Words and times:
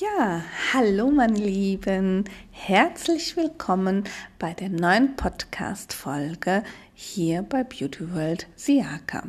Ja, 0.00 0.44
hallo 0.72 1.10
meine 1.10 1.40
Lieben, 1.40 2.22
herzlich 2.52 3.36
willkommen 3.36 4.04
bei 4.38 4.54
der 4.54 4.68
neuen 4.68 5.16
Podcast-Folge 5.16 6.62
hier 6.94 7.42
bei 7.42 7.64
Beauty 7.64 8.14
World 8.14 8.46
Siaka. 8.54 9.24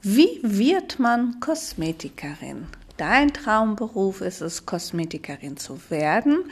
Wie 0.00 0.40
wird 0.42 1.00
man 1.00 1.38
Kosmetikerin? 1.40 2.68
Dein 2.96 3.34
Traumberuf 3.34 4.22
ist 4.22 4.40
es, 4.40 4.64
Kosmetikerin 4.64 5.58
zu 5.58 5.78
werden. 5.90 6.44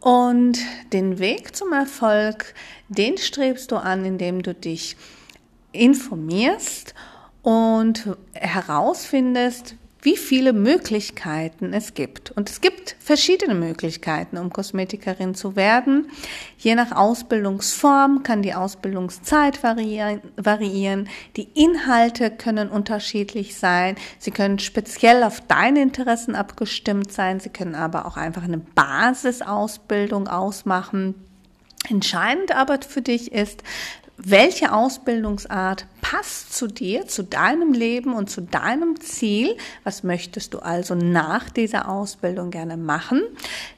Und 0.00 0.58
den 0.92 1.18
Weg 1.18 1.56
zum 1.56 1.72
Erfolg, 1.72 2.52
den 2.90 3.16
strebst 3.16 3.72
du 3.72 3.76
an, 3.76 4.04
indem 4.04 4.42
du 4.42 4.52
dich 4.54 4.98
informierst 5.72 6.94
und 7.40 8.18
herausfindest, 8.34 9.76
wie 10.02 10.16
viele 10.16 10.52
Möglichkeiten 10.52 11.72
es 11.72 11.94
gibt. 11.94 12.32
Und 12.32 12.50
es 12.50 12.60
gibt 12.60 12.96
verschiedene 12.98 13.54
Möglichkeiten, 13.54 14.36
um 14.36 14.50
Kosmetikerin 14.50 15.36
zu 15.36 15.54
werden. 15.54 16.10
Je 16.58 16.74
nach 16.74 16.90
Ausbildungsform 16.90 18.24
kann 18.24 18.42
die 18.42 18.52
Ausbildungszeit 18.52 19.62
variieren. 19.62 21.08
Die 21.36 21.48
Inhalte 21.54 22.32
können 22.32 22.68
unterschiedlich 22.68 23.56
sein. 23.56 23.94
Sie 24.18 24.32
können 24.32 24.58
speziell 24.58 25.22
auf 25.22 25.40
deine 25.40 25.80
Interessen 25.80 26.34
abgestimmt 26.34 27.12
sein. 27.12 27.38
Sie 27.38 27.50
können 27.50 27.76
aber 27.76 28.04
auch 28.06 28.16
einfach 28.16 28.42
eine 28.42 28.58
Basisausbildung 28.58 30.26
ausmachen. 30.26 31.14
Entscheidend 31.88 32.52
aber 32.56 32.80
für 32.82 33.02
dich 33.02 33.30
ist, 33.30 33.62
welche 34.16 34.72
Ausbildungsart 34.72 35.86
passt 36.12 36.52
zu 36.52 36.66
dir, 36.66 37.06
zu 37.06 37.24
deinem 37.24 37.72
Leben 37.72 38.12
und 38.12 38.28
zu 38.28 38.42
deinem 38.42 39.00
Ziel? 39.00 39.56
Was 39.82 40.02
möchtest 40.02 40.52
du 40.52 40.58
also 40.58 40.94
nach 40.94 41.48
dieser 41.48 41.88
Ausbildung 41.88 42.50
gerne 42.50 42.76
machen? 42.76 43.22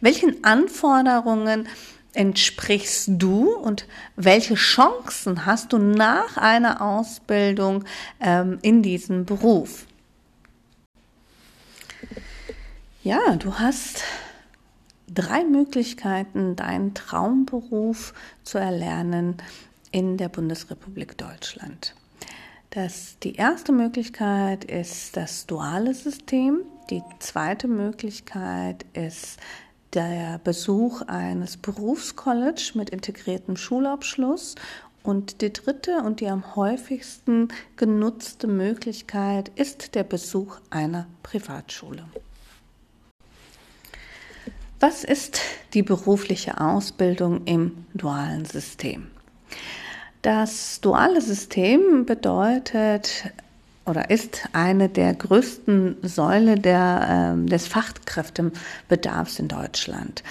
Welchen 0.00 0.42
Anforderungen 0.42 1.68
entsprichst 2.12 3.10
du 3.18 3.54
und 3.54 3.86
welche 4.16 4.56
Chancen 4.56 5.46
hast 5.46 5.72
du 5.72 5.78
nach 5.78 6.36
einer 6.36 6.80
Ausbildung 6.80 7.84
ähm, 8.20 8.58
in 8.62 8.82
diesem 8.82 9.24
Beruf? 9.26 9.86
Ja, 13.04 13.36
du 13.36 13.60
hast 13.60 14.02
drei 15.06 15.44
Möglichkeiten, 15.44 16.56
deinen 16.56 16.94
Traumberuf 16.94 18.12
zu 18.42 18.58
erlernen 18.58 19.36
in 19.92 20.16
der 20.16 20.28
Bundesrepublik 20.28 21.16
Deutschland. 21.16 21.94
Das, 22.74 23.20
die 23.22 23.36
erste 23.36 23.70
Möglichkeit 23.70 24.64
ist 24.64 25.16
das 25.16 25.46
duale 25.46 25.94
System. 25.94 26.62
Die 26.90 27.02
zweite 27.20 27.68
Möglichkeit 27.68 28.84
ist 28.94 29.38
der 29.92 30.40
Besuch 30.42 31.02
eines 31.02 31.56
Berufscollege 31.56 32.72
mit 32.74 32.90
integriertem 32.90 33.56
Schulabschluss. 33.56 34.56
Und 35.04 35.40
die 35.40 35.52
dritte 35.52 35.98
und 35.98 36.18
die 36.18 36.26
am 36.26 36.56
häufigsten 36.56 37.46
genutzte 37.76 38.48
Möglichkeit 38.48 39.52
ist 39.54 39.94
der 39.94 40.02
Besuch 40.02 40.56
einer 40.70 41.06
Privatschule. 41.22 42.04
Was 44.80 45.04
ist 45.04 45.40
die 45.74 45.84
berufliche 45.84 46.60
Ausbildung 46.60 47.44
im 47.44 47.86
dualen 47.94 48.46
System? 48.46 49.12
Das 50.24 50.80
duale 50.80 51.20
System 51.20 52.06
bedeutet 52.06 53.30
oder 53.84 54.08
ist 54.08 54.48
eine 54.54 54.88
der 54.88 55.12
größten 55.12 55.98
Säule 56.00 56.54
der, 56.54 57.36
äh, 57.36 57.46
des 57.46 57.66
Fachkräftebedarfs 57.66 59.38
in 59.38 59.48
Deutschland. 59.48 60.22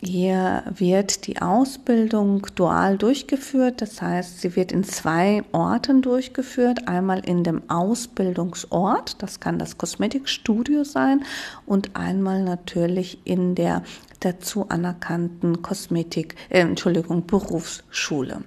Hier 0.00 0.64
wird 0.74 1.28
die 1.28 1.40
Ausbildung 1.40 2.44
dual 2.56 2.98
durchgeführt, 2.98 3.80
das 3.82 4.02
heißt, 4.02 4.40
sie 4.40 4.56
wird 4.56 4.72
in 4.72 4.82
zwei 4.82 5.44
Orten 5.52 6.02
durchgeführt. 6.02 6.88
Einmal 6.88 7.20
in 7.20 7.44
dem 7.44 7.62
Ausbildungsort, 7.70 9.22
das 9.22 9.38
kann 9.38 9.60
das 9.60 9.78
Kosmetikstudio 9.78 10.82
sein, 10.82 11.22
und 11.66 11.94
einmal 11.94 12.42
natürlich 12.42 13.24
in 13.24 13.54
der 13.54 13.84
dazu 14.18 14.68
anerkannten 14.68 15.62
Kosmetik, 15.62 16.34
äh, 16.48 16.62
Entschuldigung, 16.62 17.28
Berufsschule. 17.28 18.42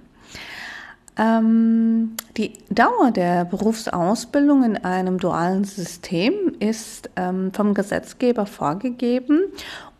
Ähm, 1.16 2.16
die 2.36 2.54
Dauer 2.70 3.12
der 3.12 3.44
Berufsausbildung 3.44 4.64
in 4.64 4.76
einem 4.78 5.18
dualen 5.18 5.64
System 5.64 6.32
ist 6.58 7.08
ähm, 7.16 7.52
vom 7.52 7.74
Gesetzgeber 7.74 8.46
vorgegeben 8.46 9.44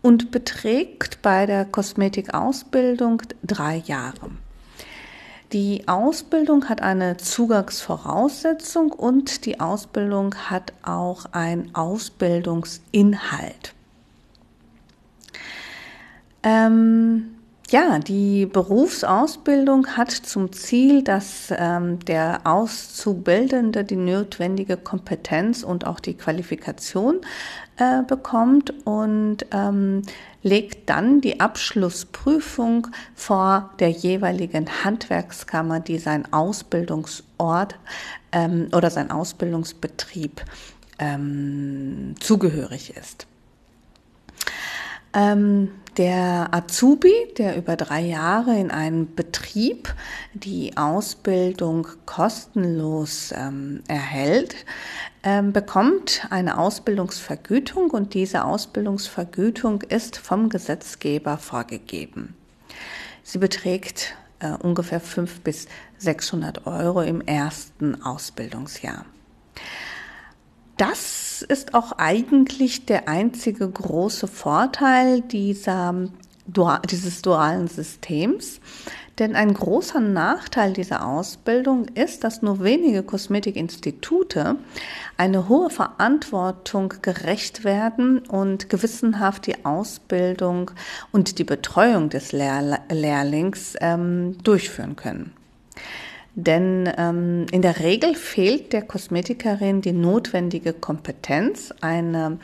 und 0.02 0.32
beträgt 0.32 1.22
bei 1.22 1.46
der 1.46 1.64
Kosmetikausbildung 1.66 3.22
drei 3.44 3.76
Jahre. 3.86 4.30
Die 5.52 5.86
Ausbildung 5.86 6.68
hat 6.68 6.82
eine 6.82 7.16
Zugangsvoraussetzung 7.16 8.90
und 8.90 9.46
die 9.46 9.60
Ausbildung 9.60 10.34
hat 10.50 10.72
auch 10.82 11.26
einen 11.30 11.72
Ausbildungsinhalt. 11.76 13.72
Ähm, 16.42 17.33
ja, 17.70 17.98
die 17.98 18.46
Berufsausbildung 18.46 19.96
hat 19.96 20.10
zum 20.10 20.52
Ziel, 20.52 21.02
dass 21.02 21.52
ähm, 21.56 21.98
der 22.00 22.42
Auszubildende 22.44 23.84
die 23.84 23.96
notwendige 23.96 24.76
Kompetenz 24.76 25.62
und 25.62 25.86
auch 25.86 25.98
die 25.98 26.14
Qualifikation 26.14 27.20
äh, 27.76 28.02
bekommt 28.02 28.72
und 28.86 29.46
ähm, 29.50 30.02
legt 30.42 30.90
dann 30.90 31.22
die 31.22 31.40
Abschlussprüfung 31.40 32.88
vor 33.14 33.70
der 33.78 33.88
jeweiligen 33.88 34.84
Handwerkskammer, 34.84 35.80
die 35.80 35.98
sein 35.98 36.30
Ausbildungsort 36.32 37.76
ähm, 38.32 38.68
oder 38.72 38.90
sein 38.90 39.10
Ausbildungsbetrieb 39.10 40.42
ähm, 40.98 42.14
zugehörig 42.20 42.94
ist. 42.94 43.26
Ähm, 45.14 45.70
der 45.96 46.48
Azubi, 46.52 47.12
der 47.38 47.56
über 47.56 47.76
drei 47.76 48.00
Jahre 48.00 48.58
in 48.58 48.70
einem 48.70 49.14
Betrieb 49.14 49.94
die 50.32 50.76
Ausbildung 50.76 51.86
kostenlos 52.06 53.32
ähm, 53.36 53.82
erhält, 53.88 54.54
ähm, 55.22 55.52
bekommt 55.52 56.26
eine 56.30 56.58
Ausbildungsvergütung 56.58 57.90
und 57.90 58.14
diese 58.14 58.44
Ausbildungsvergütung 58.44 59.82
ist 59.82 60.16
vom 60.16 60.48
Gesetzgeber 60.48 61.38
vorgegeben. 61.38 62.34
Sie 63.22 63.38
beträgt 63.38 64.14
äh, 64.40 64.50
ungefähr 64.50 65.00
500 65.00 65.42
bis 65.44 65.66
600 65.98 66.66
Euro 66.66 67.02
im 67.02 67.20
ersten 67.20 68.02
Ausbildungsjahr. 68.02 69.06
Das 70.76 71.42
ist 71.42 71.74
auch 71.74 71.92
eigentlich 71.98 72.86
der 72.86 73.08
einzige 73.08 73.68
große 73.68 74.26
Vorteil 74.26 75.20
dieser, 75.20 75.94
dieses 76.90 77.22
dualen 77.22 77.68
Systems. 77.68 78.60
Denn 79.20 79.36
ein 79.36 79.54
großer 79.54 80.00
Nachteil 80.00 80.72
dieser 80.72 81.06
Ausbildung 81.06 81.86
ist, 81.94 82.24
dass 82.24 82.42
nur 82.42 82.64
wenige 82.64 83.04
Kosmetikinstitute 83.04 84.56
eine 85.16 85.48
hohe 85.48 85.70
Verantwortung 85.70 86.94
gerecht 87.00 87.62
werden 87.62 88.18
und 88.18 88.68
gewissenhaft 88.68 89.46
die 89.46 89.64
Ausbildung 89.64 90.72
und 91.12 91.38
die 91.38 91.44
Betreuung 91.44 92.08
des 92.08 92.32
Lehr 92.32 92.80
Lehrlings 92.90 93.76
ähm, 93.80 94.36
durchführen 94.42 94.96
können. 94.96 95.32
Denn 96.34 96.92
ähm, 96.96 97.46
in 97.52 97.62
der 97.62 97.80
Regel 97.80 98.14
fehlt 98.14 98.72
der 98.72 98.82
Kosmetikerin 98.82 99.82
die 99.82 99.92
notwendige 99.92 100.72
Kompetenz, 100.72 101.72
eine, 101.80 102.38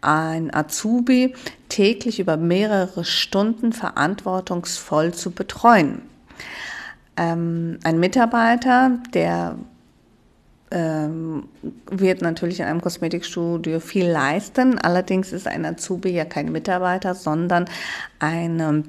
ein 0.00 0.52
Azubi 0.52 1.34
täglich 1.68 2.18
über 2.18 2.36
mehrere 2.36 3.04
Stunden 3.04 3.72
verantwortungsvoll 3.72 5.14
zu 5.14 5.30
betreuen. 5.30 6.02
Ähm, 7.16 7.78
ein 7.84 8.00
Mitarbeiter, 8.00 8.98
der 9.14 9.56
ähm, 10.70 11.48
wird 11.90 12.22
natürlich 12.22 12.60
in 12.60 12.66
einem 12.66 12.80
Kosmetikstudio 12.80 13.78
viel 13.78 14.08
leisten. 14.08 14.78
Allerdings 14.78 15.32
ist 15.32 15.46
ein 15.46 15.64
Azubi 15.64 16.10
ja 16.10 16.24
kein 16.24 16.50
Mitarbeiter, 16.50 17.14
sondern 17.14 17.66
eine 18.18 18.82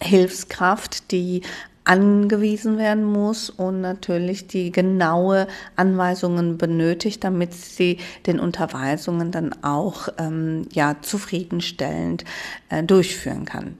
Hilfskraft, 0.00 1.10
die 1.10 1.42
angewiesen 1.88 2.76
werden 2.76 3.04
muss 3.04 3.48
und 3.48 3.80
natürlich 3.80 4.46
die 4.46 4.70
genaue 4.70 5.48
Anweisungen 5.74 6.58
benötigt, 6.58 7.24
damit 7.24 7.54
sie 7.54 7.98
den 8.26 8.38
Unterweisungen 8.40 9.30
dann 9.30 9.54
auch 9.62 10.08
ähm, 10.18 10.66
ja 10.72 10.96
zufriedenstellend 11.00 12.24
äh, 12.68 12.82
durchführen 12.82 13.46
kann. 13.46 13.78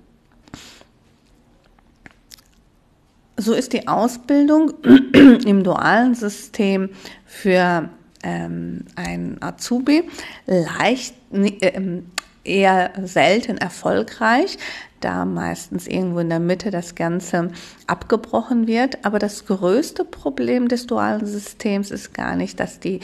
So 3.37 3.52
ist 3.52 3.72
die 3.72 3.87
Ausbildung 3.87 4.72
im 5.46 5.62
dualen 5.62 6.14
System 6.14 6.88
für 7.26 7.90
ähm, 8.25 8.87
ein 8.96 9.37
Azubi 9.40 10.02
leicht, 10.46 11.14
äh, 11.32 12.00
eher 12.44 12.93
selten 13.05 13.58
erfolgreich, 13.58 14.58
da 15.00 15.24
meistens 15.24 15.86
irgendwo 15.86 16.20
in 16.20 16.28
der 16.28 16.40
Mitte 16.40 16.70
das 16.70 16.94
Ganze 16.94 17.50
abgebrochen 17.86 18.66
wird. 18.66 19.04
Aber 19.04 19.18
das 19.18 19.46
größte 19.46 20.04
Problem 20.04 20.68
des 20.68 20.86
dualen 20.86 21.26
Systems 21.26 21.90
ist 21.90 22.14
gar 22.14 22.36
nicht, 22.36 22.60
dass 22.60 22.80
die 22.80 23.00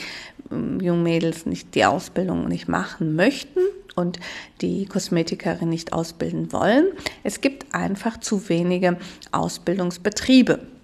ähm, 0.51 0.79
jungen 0.79 1.03
Mädels 1.03 1.45
nicht 1.45 1.75
die 1.75 1.85
Ausbildung 1.85 2.47
nicht 2.47 2.67
machen 2.67 3.15
möchten 3.15 3.59
und 3.95 4.19
die 4.61 4.85
Kosmetikerin 4.85 5.69
nicht 5.69 5.93
ausbilden 5.93 6.51
wollen. 6.51 6.87
Es 7.23 7.41
gibt 7.41 7.73
einfach 7.73 8.19
zu 8.19 8.49
wenige 8.49 8.97
Ausbildungsbetriebe. 9.31 10.74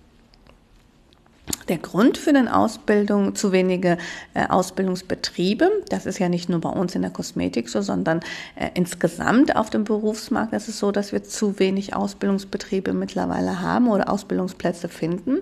Der 1.67 1.77
Grund 1.77 2.17
für 2.17 2.33
den 2.33 2.47
Ausbildung, 2.47 3.35
zu 3.35 3.51
wenige 3.51 3.97
äh, 4.33 4.47
Ausbildungsbetriebe, 4.47 5.69
das 5.89 6.05
ist 6.05 6.19
ja 6.19 6.29
nicht 6.29 6.49
nur 6.49 6.61
bei 6.61 6.69
uns 6.69 6.95
in 6.95 7.01
der 7.01 7.11
Kosmetik 7.11 7.69
so, 7.69 7.81
sondern 7.81 8.21
äh, 8.55 8.69
insgesamt 8.73 9.55
auf 9.55 9.69
dem 9.69 9.83
Berufsmarkt 9.83 10.53
ist 10.53 10.67
es 10.67 10.79
so, 10.79 10.91
dass 10.91 11.11
wir 11.11 11.23
zu 11.23 11.59
wenig 11.59 11.95
Ausbildungsbetriebe 11.95 12.93
mittlerweile 12.93 13.61
haben 13.61 13.89
oder 13.89 14.09
Ausbildungsplätze 14.09 14.89
finden. 14.89 15.39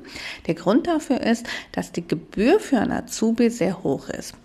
Der 0.48 0.56
Grund 0.56 0.88
dafür 0.88 1.22
ist, 1.22 1.46
dass 1.72 1.92
die 1.92 2.08
Gebühr 2.08 2.60
für 2.60 2.80
ein 2.80 2.92
Azubi 2.92 3.50
sehr 3.50 3.84
hoch 3.84 4.10
ist. 4.10 4.36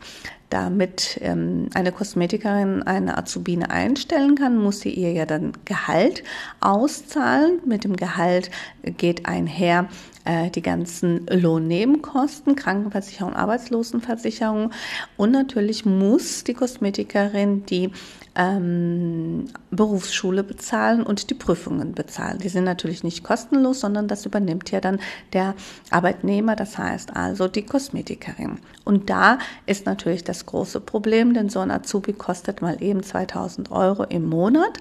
Damit 0.50 1.18
ähm, 1.20 1.68
eine 1.74 1.90
Kosmetikerin 1.90 2.84
eine 2.84 3.18
Azubine 3.18 3.70
einstellen 3.70 4.36
kann, 4.36 4.56
muss 4.56 4.80
sie 4.80 4.90
ihr 4.90 5.10
ja 5.10 5.26
dann 5.26 5.52
Gehalt 5.64 6.22
auszahlen. 6.60 7.58
Mit 7.66 7.82
dem 7.82 7.96
Gehalt 7.96 8.52
geht 8.82 9.26
einher 9.26 9.88
äh, 10.24 10.50
die 10.50 10.62
ganzen 10.62 11.26
Lohnnebenkosten, 11.26 12.56
Krankenversicherung, 12.56 13.34
Arbeitslosenversicherung 13.34 14.70
und 15.16 15.30
natürlich 15.30 15.84
muss 15.84 16.44
die 16.44 16.54
Kosmetikerin 16.54 17.66
die 17.66 17.90
ähm, 18.36 19.46
Berufsschule 19.70 20.42
bezahlen 20.42 21.02
und 21.02 21.30
die 21.30 21.34
Prüfungen 21.34 21.92
bezahlen. 21.94 22.38
Die 22.38 22.48
sind 22.48 22.64
natürlich 22.64 23.04
nicht 23.04 23.22
kostenlos, 23.22 23.80
sondern 23.80 24.08
das 24.08 24.26
übernimmt 24.26 24.70
ja 24.70 24.80
dann 24.80 25.00
der 25.32 25.54
Arbeitnehmer, 25.90 26.56
das 26.56 26.76
heißt 26.78 27.14
also 27.14 27.48
die 27.48 27.62
Kosmetikerin. 27.62 28.58
Und 28.84 29.10
da 29.10 29.38
ist 29.66 29.86
natürlich 29.86 30.24
das 30.24 30.46
große 30.46 30.80
Problem, 30.80 31.34
denn 31.34 31.48
so 31.48 31.60
ein 31.60 31.70
Azubi 31.70 32.12
kostet 32.12 32.62
mal 32.62 32.82
eben 32.82 33.02
2000 33.02 33.70
Euro 33.70 34.04
im 34.04 34.28
Monat. 34.28 34.78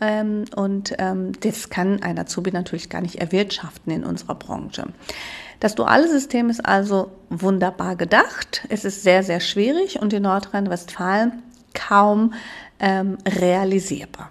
Ähm, 0.00 0.44
und 0.56 0.94
ähm, 0.98 1.32
das 1.40 1.70
kann 1.70 2.02
ein 2.02 2.18
Azubi 2.18 2.50
natürlich 2.50 2.90
gar 2.90 3.00
nicht 3.00 3.16
erwirtschaften 3.16 3.92
in 3.92 4.04
unserer 4.04 4.34
Branche. 4.34 4.86
Das 5.60 5.74
duale 5.74 6.08
System 6.08 6.50
ist 6.50 6.64
also 6.64 7.10
wunderbar 7.30 7.96
gedacht. 7.96 8.66
Es 8.68 8.84
ist 8.84 9.02
sehr, 9.02 9.22
sehr 9.22 9.40
schwierig 9.40 10.00
und 10.00 10.12
in 10.12 10.24
Nordrhein-Westfalen 10.24 11.42
kaum 11.74 12.34
ähm, 12.80 13.18
realisierbar. 13.26 14.30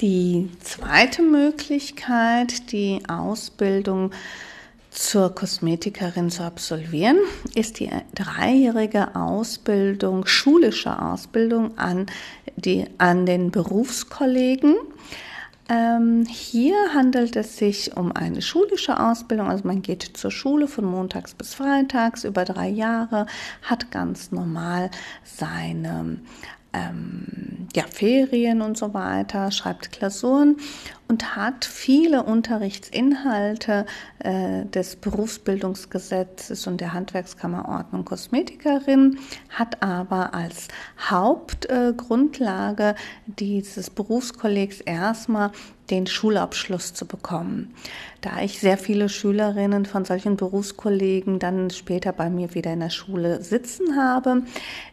Die 0.00 0.50
zweite 0.60 1.22
Möglichkeit, 1.22 2.72
die 2.72 3.02
Ausbildung 3.08 4.10
zur 4.94 5.34
Kosmetikerin 5.34 6.30
zu 6.30 6.44
absolvieren, 6.44 7.18
ist 7.54 7.80
die 7.80 7.90
dreijährige 8.14 9.16
Ausbildung, 9.16 10.24
schulische 10.26 11.02
Ausbildung 11.02 11.76
an, 11.76 12.06
die, 12.56 12.86
an 12.98 13.26
den 13.26 13.50
Berufskollegen. 13.50 14.76
Ähm, 15.68 16.26
hier 16.28 16.76
handelt 16.92 17.36
es 17.36 17.56
sich 17.56 17.96
um 17.96 18.12
eine 18.12 18.40
schulische 18.40 19.00
Ausbildung, 19.00 19.48
also 19.48 19.66
man 19.66 19.82
geht 19.82 20.02
zur 20.02 20.30
Schule 20.30 20.68
von 20.68 20.84
montags 20.84 21.34
bis 21.34 21.54
freitags 21.54 22.24
über 22.24 22.44
drei 22.44 22.68
Jahre, 22.68 23.26
hat 23.62 23.90
ganz 23.90 24.30
normal 24.30 24.90
seine 25.24 26.18
ähm, 26.74 27.68
ja, 27.74 27.84
Ferien 27.90 28.62
und 28.62 28.78
so 28.78 28.94
weiter, 28.94 29.50
schreibt 29.50 29.90
Klausuren 29.90 30.56
und 31.08 31.36
hat 31.36 31.64
viele 31.64 32.22
Unterrichtsinhalte 32.22 33.84
äh, 34.20 34.64
des 34.66 34.96
Berufsbildungsgesetzes 34.96 36.66
und 36.66 36.80
der 36.80 36.92
Handwerkskammerordnung 36.92 38.04
Kosmetikerin, 38.04 39.18
hat 39.50 39.82
aber 39.82 40.34
als 40.34 40.68
Hauptgrundlage 41.10 42.90
äh, 42.90 42.94
dieses 43.26 43.90
Berufskollegs 43.90 44.80
erstmal 44.80 45.50
den 45.90 46.06
Schulabschluss 46.06 46.94
zu 46.94 47.06
bekommen. 47.06 47.74
Da 48.20 48.40
ich 48.40 48.58
sehr 48.58 48.78
viele 48.78 49.08
Schülerinnen 49.08 49.84
von 49.84 50.04
solchen 50.04 50.36
Berufskollegen 50.36 51.38
dann 51.38 51.70
später 51.70 52.12
bei 52.12 52.30
mir 52.30 52.54
wieder 52.54 52.72
in 52.72 52.80
der 52.80 52.90
Schule 52.90 53.42
sitzen 53.42 53.96
habe, 53.96 54.42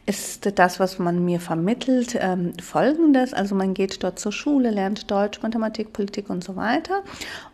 ist 0.06 0.60
das, 0.60 0.80
was 0.80 1.00
man 1.00 1.24
mir 1.24 1.40
vermittelt, 1.40 2.18
ähm, 2.20 2.54
folgendes. 2.62 3.34
Also 3.34 3.56
man 3.56 3.74
geht 3.74 4.04
dort 4.04 4.20
zur 4.20 4.34
Schule, 4.34 4.70
lernt 4.70 5.10
Deutsch, 5.10 5.42
Mathematik, 5.42 5.94
Politik 5.94 6.30
und 6.30 6.44
so 6.44 6.56
weiter. 6.56 7.04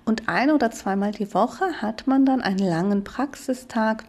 Und 0.05 0.27
ein 0.27 0.49
oder 0.49 0.71
zweimal 0.71 1.11
die 1.11 1.33
Woche 1.33 1.65
hat 1.81 2.07
man 2.07 2.25
dann 2.25 2.41
einen 2.41 2.59
langen 2.59 3.03
Praxistag 3.03 4.05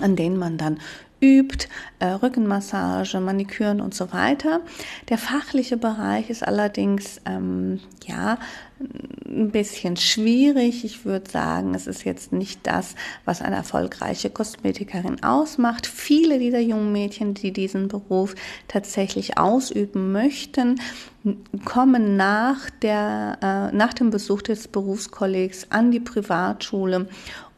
an 0.00 0.16
denen 0.16 0.38
man 0.38 0.58
dann 0.58 0.80
übt, 1.24 1.68
äh, 2.00 2.06
Rückenmassage, 2.06 3.18
Maniküren 3.18 3.80
und 3.80 3.94
so 3.94 4.12
weiter. 4.12 4.60
Der 5.08 5.16
fachliche 5.16 5.78
Bereich 5.78 6.28
ist 6.28 6.46
allerdings 6.46 7.20
ähm, 7.24 7.80
ja 8.06 8.38
ein 9.26 9.50
bisschen 9.50 9.96
schwierig. 9.96 10.84
Ich 10.84 11.04
würde 11.04 11.30
sagen, 11.30 11.74
es 11.74 11.86
ist 11.86 12.04
jetzt 12.04 12.32
nicht 12.32 12.60
das, 12.64 12.94
was 13.24 13.40
eine 13.40 13.56
erfolgreiche 13.56 14.28
Kosmetikerin 14.28 15.22
ausmacht. 15.22 15.86
Viele 15.86 16.38
dieser 16.38 16.60
jungen 16.60 16.92
Mädchen, 16.92 17.34
die 17.34 17.52
diesen 17.52 17.88
Beruf 17.88 18.34
tatsächlich 18.68 19.38
ausüben 19.38 20.12
möchten, 20.12 20.80
kommen 21.64 22.16
nach, 22.16 22.68
der, 22.82 23.38
äh, 23.40 23.74
nach 23.74 23.94
dem 23.94 24.10
Besuch 24.10 24.42
des 24.42 24.68
Berufskollegs 24.68 25.68
an 25.70 25.90
die 25.90 26.00
Privatschule 26.00 27.08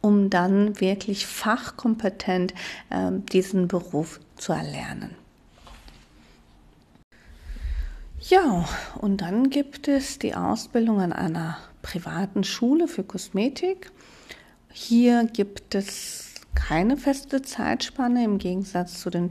um 0.07 0.29
dann 0.29 0.79
wirklich 0.79 1.27
fachkompetent 1.27 2.53
äh, 2.89 3.11
diesen 3.33 3.67
Beruf 3.67 4.21
zu 4.37 4.53
erlernen. 4.53 5.15
Ja, 8.21 8.65
und 8.99 9.21
dann 9.21 9.49
gibt 9.49 9.87
es 9.87 10.17
die 10.17 10.33
Ausbildung 10.33 11.01
an 11.01 11.13
einer 11.13 11.57
privaten 11.81 12.43
Schule 12.43 12.87
für 12.87 13.03
Kosmetik. 13.03 13.91
Hier 14.71 15.25
gibt 15.25 15.75
es 15.75 16.33
keine 16.55 16.97
feste 16.97 17.41
Zeitspanne 17.41 18.23
im 18.23 18.37
Gegensatz 18.37 19.01
zu 19.01 19.09
den 19.09 19.29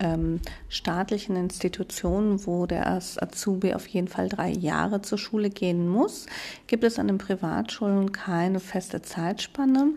ähm, 0.00 0.40
staatlichen 0.68 1.36
Institutionen, 1.36 2.46
wo 2.46 2.66
der 2.66 2.86
Azubi 2.86 3.74
auf 3.74 3.86
jeden 3.86 4.08
Fall 4.08 4.28
drei 4.28 4.50
Jahre 4.50 5.02
zur 5.02 5.18
Schule 5.18 5.50
gehen 5.50 5.88
muss, 5.88 6.26
gibt 6.66 6.84
es 6.84 6.98
an 6.98 7.08
den 7.08 7.18
Privatschulen 7.18 8.12
keine 8.12 8.60
feste 8.60 9.02
Zeitspanne. 9.02 9.90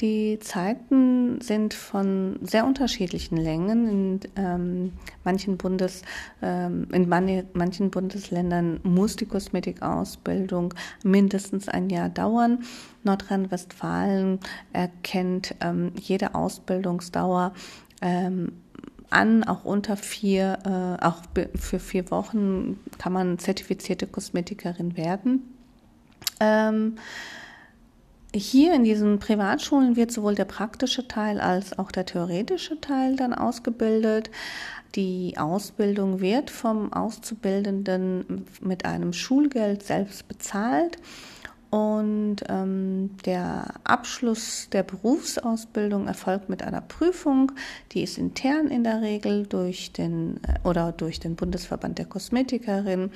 Die 0.00 0.38
Zeiten 0.38 1.40
sind 1.40 1.74
von 1.74 2.38
sehr 2.42 2.64
unterschiedlichen 2.64 3.36
Längen. 3.36 3.88
In, 3.88 4.20
ähm, 4.36 4.92
manchen, 5.24 5.56
Bundes, 5.56 6.02
ähm, 6.40 6.86
in 6.92 7.08
manchen 7.08 7.90
Bundesländern 7.90 8.78
muss 8.84 9.16
die 9.16 9.26
Kosmetikausbildung 9.26 10.72
mindestens 11.02 11.68
ein 11.68 11.90
Jahr 11.90 12.10
dauern. 12.10 12.62
Nordrhein-Westfalen 13.02 14.38
erkennt 14.72 15.56
ähm, 15.60 15.90
jede 15.96 16.36
Ausbildungsdauer 16.36 17.52
ähm, 18.00 18.52
an, 19.10 19.44
auch 19.44 19.64
unter 19.64 19.96
vier, 19.96 20.58
äh, 20.64 21.04
auch 21.04 21.22
für 21.54 21.78
vier 21.78 22.10
Wochen 22.10 22.78
kann 22.98 23.12
man 23.12 23.38
zertifizierte 23.38 24.06
Kosmetikerin 24.06 24.96
werden. 24.96 25.54
Ähm, 26.40 26.96
hier 28.34 28.74
in 28.74 28.84
diesen 28.84 29.18
Privatschulen 29.18 29.96
wird 29.96 30.12
sowohl 30.12 30.34
der 30.34 30.44
praktische 30.44 31.08
Teil 31.08 31.40
als 31.40 31.78
auch 31.78 31.90
der 31.90 32.04
theoretische 32.04 32.80
Teil 32.80 33.16
dann 33.16 33.32
ausgebildet. 33.32 34.30
Die 34.94 35.34
Ausbildung 35.38 36.20
wird 36.20 36.50
vom 36.50 36.92
Auszubildenden 36.92 38.46
mit 38.60 38.84
einem 38.84 39.12
Schulgeld 39.12 39.82
selbst 39.82 40.28
bezahlt 40.28 40.98
und 41.70 42.36
ähm, 42.48 43.10
der 43.26 43.74
Abschluss 43.84 44.68
der 44.70 44.82
Berufsausbildung 44.82 46.06
erfolgt 46.06 46.48
mit 46.48 46.62
einer 46.62 46.80
Prüfung, 46.80 47.52
die 47.92 48.02
ist 48.02 48.16
intern 48.16 48.68
in 48.68 48.84
der 48.84 49.02
Regel 49.02 49.46
durch 49.46 49.92
den 49.92 50.40
äh, 50.44 50.66
oder 50.66 50.92
durch 50.92 51.20
den 51.20 51.36
Bundesverband 51.36 51.98
der 51.98 52.06
Kosmetikerin. 52.06 53.10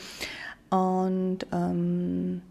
Und 0.68 1.46
ähm, 1.52 2.42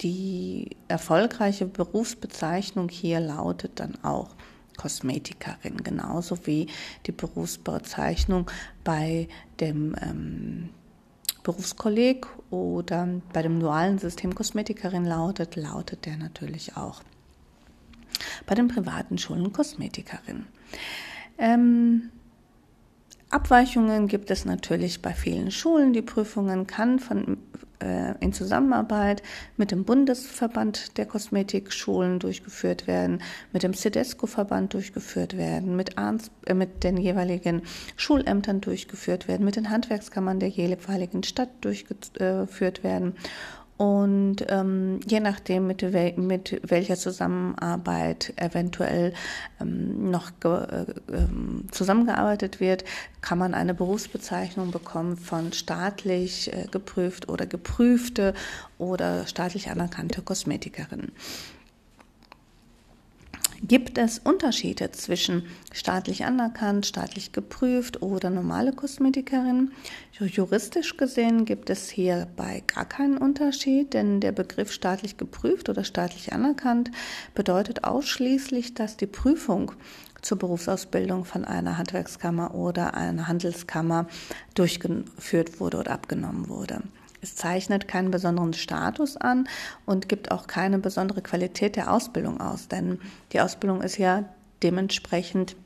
die 0.00 0.70
erfolgreiche 0.88 1.66
Berufsbezeichnung 1.66 2.88
hier 2.88 3.20
lautet 3.20 3.80
dann 3.80 3.96
auch 4.02 4.30
Kosmetikerin, 4.76 5.76
genauso 5.82 6.46
wie 6.46 6.68
die 7.06 7.12
Berufsbezeichnung 7.12 8.50
bei 8.84 9.28
dem 9.60 9.94
ähm, 10.00 10.70
Berufskolleg 11.48 12.26
oder 12.50 13.08
bei 13.32 13.40
dem 13.40 13.58
dualen 13.58 13.98
System 13.98 14.34
Kosmetikerin 14.34 15.06
lautet, 15.06 15.56
lautet 15.56 16.04
der 16.04 16.18
natürlich 16.18 16.76
auch. 16.76 17.00
Bei 18.44 18.54
den 18.54 18.68
privaten 18.68 19.16
Schulen 19.16 19.50
Kosmetikerin. 19.50 20.44
Ähm, 21.38 22.10
Abweichungen 23.30 24.08
gibt 24.08 24.30
es 24.30 24.46
natürlich 24.46 25.02
bei 25.02 25.12
vielen 25.12 25.50
Schulen. 25.50 25.92
Die 25.92 26.00
Prüfungen 26.00 26.66
kann 26.66 26.98
von, 26.98 27.36
äh, 27.82 28.14
in 28.20 28.32
Zusammenarbeit 28.32 29.22
mit 29.58 29.70
dem 29.70 29.84
Bundesverband 29.84 30.96
der 30.96 31.04
Kosmetikschulen 31.04 32.20
durchgeführt 32.20 32.86
werden, 32.86 33.22
mit 33.52 33.64
dem 33.64 33.74
CEDESCO-Verband 33.74 34.72
durchgeführt 34.72 35.36
werden, 35.36 35.76
mit, 35.76 35.98
Arns, 35.98 36.30
äh, 36.46 36.54
mit 36.54 36.84
den 36.84 36.96
jeweiligen 36.96 37.62
Schulämtern 37.96 38.62
durchgeführt 38.62 39.28
werden, 39.28 39.44
mit 39.44 39.56
den 39.56 39.68
Handwerkskammern 39.68 40.40
der 40.40 40.48
jeweiligen 40.48 41.22
Stadt 41.22 41.50
durchgeführt 41.60 42.82
werden 42.82 43.14
und 43.78 44.44
ähm, 44.48 44.98
je 45.06 45.20
nachdem, 45.20 45.68
mit, 45.68 45.82
wel 45.92 46.14
mit 46.16 46.60
welcher 46.64 46.96
Zusammenarbeit 46.96 48.32
eventuell 48.34 49.14
ähm, 49.60 50.10
noch 50.10 50.32
äh, 50.44 50.84
ähm, 51.12 51.68
zusammengearbeitet 51.70 52.58
wird, 52.58 52.84
kann 53.20 53.38
man 53.38 53.54
eine 53.54 53.74
Berufsbezeichnung 53.74 54.72
bekommen 54.72 55.16
von 55.16 55.52
staatlich 55.52 56.52
äh, 56.52 56.66
geprüft 56.68 57.28
oder 57.28 57.46
geprüfte 57.46 58.34
oder 58.78 59.28
staatlich 59.28 59.70
anerkannte 59.70 60.22
Kosmetikerin. 60.22 61.12
Gibt 63.60 63.98
es 63.98 64.20
Unterschiede 64.20 64.92
zwischen 64.92 65.42
staatlich 65.72 66.24
anerkannt, 66.24 66.86
staatlich 66.86 67.32
geprüft 67.32 68.02
oder 68.02 68.30
normale 68.30 68.72
Kosmetikerin? 68.72 69.72
Juristisch 70.12 70.96
gesehen 70.96 71.44
gibt 71.44 71.68
es 71.68 71.90
hierbei 71.90 72.62
gar 72.66 72.84
keinen 72.84 73.18
Unterschied, 73.18 73.94
denn 73.94 74.20
der 74.20 74.30
Begriff 74.30 74.70
staatlich 74.70 75.16
geprüft 75.16 75.68
oder 75.68 75.82
staatlich 75.82 76.32
anerkannt 76.32 76.92
bedeutet 77.34 77.82
ausschließlich, 77.82 78.74
dass 78.74 78.96
die 78.96 79.06
Prüfung 79.06 79.72
zur 80.22 80.38
Berufsausbildung 80.38 81.24
von 81.24 81.44
einer 81.44 81.78
Handwerkskammer 81.78 82.54
oder 82.54 82.94
einer 82.94 83.26
Handelskammer 83.26 84.06
durchgeführt 84.54 85.58
wurde 85.58 85.78
oder 85.78 85.92
abgenommen 85.92 86.48
wurde. 86.48 86.82
Es 87.20 87.34
zeichnet 87.34 87.88
keinen 87.88 88.10
besonderen 88.10 88.52
Status 88.52 89.16
an 89.16 89.48
und 89.86 90.08
gibt 90.08 90.30
auch 90.30 90.46
keine 90.46 90.78
besondere 90.78 91.22
Qualität 91.22 91.76
der 91.76 91.92
Ausbildung 91.92 92.40
aus, 92.40 92.68
denn 92.68 93.00
die 93.32 93.40
Ausbildung 93.40 93.82
ist 93.82 93.98
ja 93.98 94.24
dementsprechend 94.62 95.56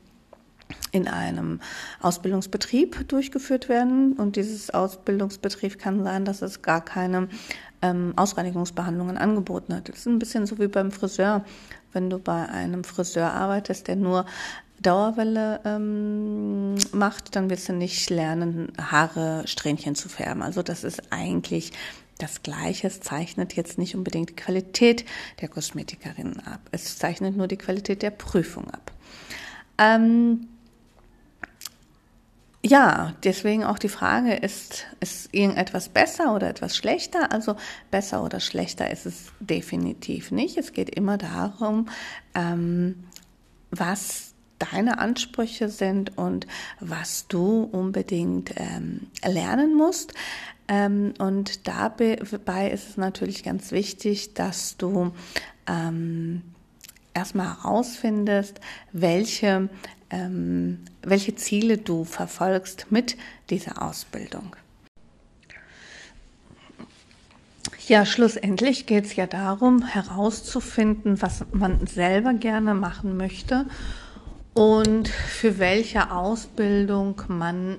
in 0.91 1.07
einem 1.07 1.59
Ausbildungsbetrieb 2.01 3.07
durchgeführt 3.07 3.69
werden 3.69 4.13
und 4.13 4.35
dieses 4.35 4.69
Ausbildungsbetrieb 4.71 5.79
kann 5.79 6.03
sein, 6.03 6.25
dass 6.25 6.41
es 6.41 6.61
gar 6.61 6.83
keine 6.83 7.27
ähm, 7.81 8.13
Ausreinigungsbehandlungen 8.15 9.17
angeboten 9.17 9.75
hat. 9.75 9.89
Das 9.89 9.97
ist 9.97 10.07
ein 10.07 10.19
bisschen 10.19 10.45
so 10.45 10.59
wie 10.59 10.67
beim 10.67 10.91
Friseur. 10.91 11.43
Wenn 11.91 12.09
du 12.09 12.17
bei 12.17 12.47
einem 12.47 12.83
Friseur 12.83 13.31
arbeitest, 13.31 13.87
der 13.87 13.95
nur 13.97 14.25
Dauerwelle 14.83 15.61
ähm, 15.65 16.75
macht, 16.91 17.35
dann 17.35 17.49
wirst 17.49 17.69
du 17.69 17.73
nicht 17.73 18.09
lernen, 18.09 18.71
Haare, 18.79 19.47
Strähnchen 19.47 19.95
zu 19.95 20.09
färben. 20.09 20.41
Also 20.41 20.61
das 20.61 20.83
ist 20.83 21.11
eigentlich 21.11 21.71
das 22.19 22.43
Gleiche. 22.43 22.87
Es 22.87 23.01
zeichnet 23.01 23.53
jetzt 23.53 23.77
nicht 23.77 23.95
unbedingt 23.95 24.29
die 24.29 24.35
Qualität 24.35 25.05
der 25.41 25.49
Kosmetikerin 25.49 26.39
ab. 26.41 26.61
Es 26.71 26.97
zeichnet 26.97 27.35
nur 27.35 27.47
die 27.47 27.57
Qualität 27.57 28.01
der 28.01 28.11
Prüfung 28.11 28.69
ab. 28.69 28.91
Ähm, 29.77 30.47
ja, 32.65 33.13
deswegen 33.23 33.65
auch 33.65 33.77
die 33.77 33.89
Frage, 33.89 34.35
ist, 34.35 34.85
ist 35.01 35.33
irgendetwas 35.33 35.89
besser 35.89 36.33
oder 36.33 36.49
etwas 36.49 36.77
schlechter? 36.77 37.31
Also 37.33 37.57
besser 37.91 38.23
oder 38.23 38.39
schlechter 38.39 38.89
ist 38.89 39.05
es 39.05 39.33
definitiv 39.41 40.31
nicht. 40.31 40.57
Es 40.57 40.71
geht 40.71 40.89
immer 40.89 41.17
darum, 41.17 41.89
ähm, 42.35 43.03
was 43.69 44.32
deine 44.71 44.99
Ansprüche 44.99 45.69
sind 45.69 46.17
und 46.17 46.47
was 46.79 47.27
du 47.27 47.63
unbedingt 47.63 48.53
ähm, 48.57 49.07
lernen 49.25 49.75
musst. 49.75 50.13
Ähm, 50.67 51.13
und 51.19 51.67
dabei 51.67 52.69
ist 52.69 52.89
es 52.89 52.97
natürlich 52.97 53.43
ganz 53.43 53.71
wichtig, 53.71 54.33
dass 54.33 54.77
du 54.77 55.11
ähm, 55.67 56.41
erstmal 57.13 57.57
herausfindest, 57.57 58.59
welche, 58.91 59.69
ähm, 60.09 60.79
welche 61.01 61.35
Ziele 61.35 61.77
du 61.77 62.05
verfolgst 62.05 62.87
mit 62.89 63.17
dieser 63.49 63.81
Ausbildung. 63.81 64.55
Ja, 67.87 68.05
schlussendlich 68.05 68.85
geht 68.85 69.05
es 69.05 69.15
ja 69.17 69.27
darum, 69.27 69.85
herauszufinden, 69.85 71.21
was 71.21 71.43
man 71.51 71.85
selber 71.85 72.33
gerne 72.33 72.73
machen 72.73 73.17
möchte 73.17 73.65
und 74.53 75.07
für 75.07 75.57
welche 75.59 76.11
Ausbildung 76.11 77.21
man 77.27 77.77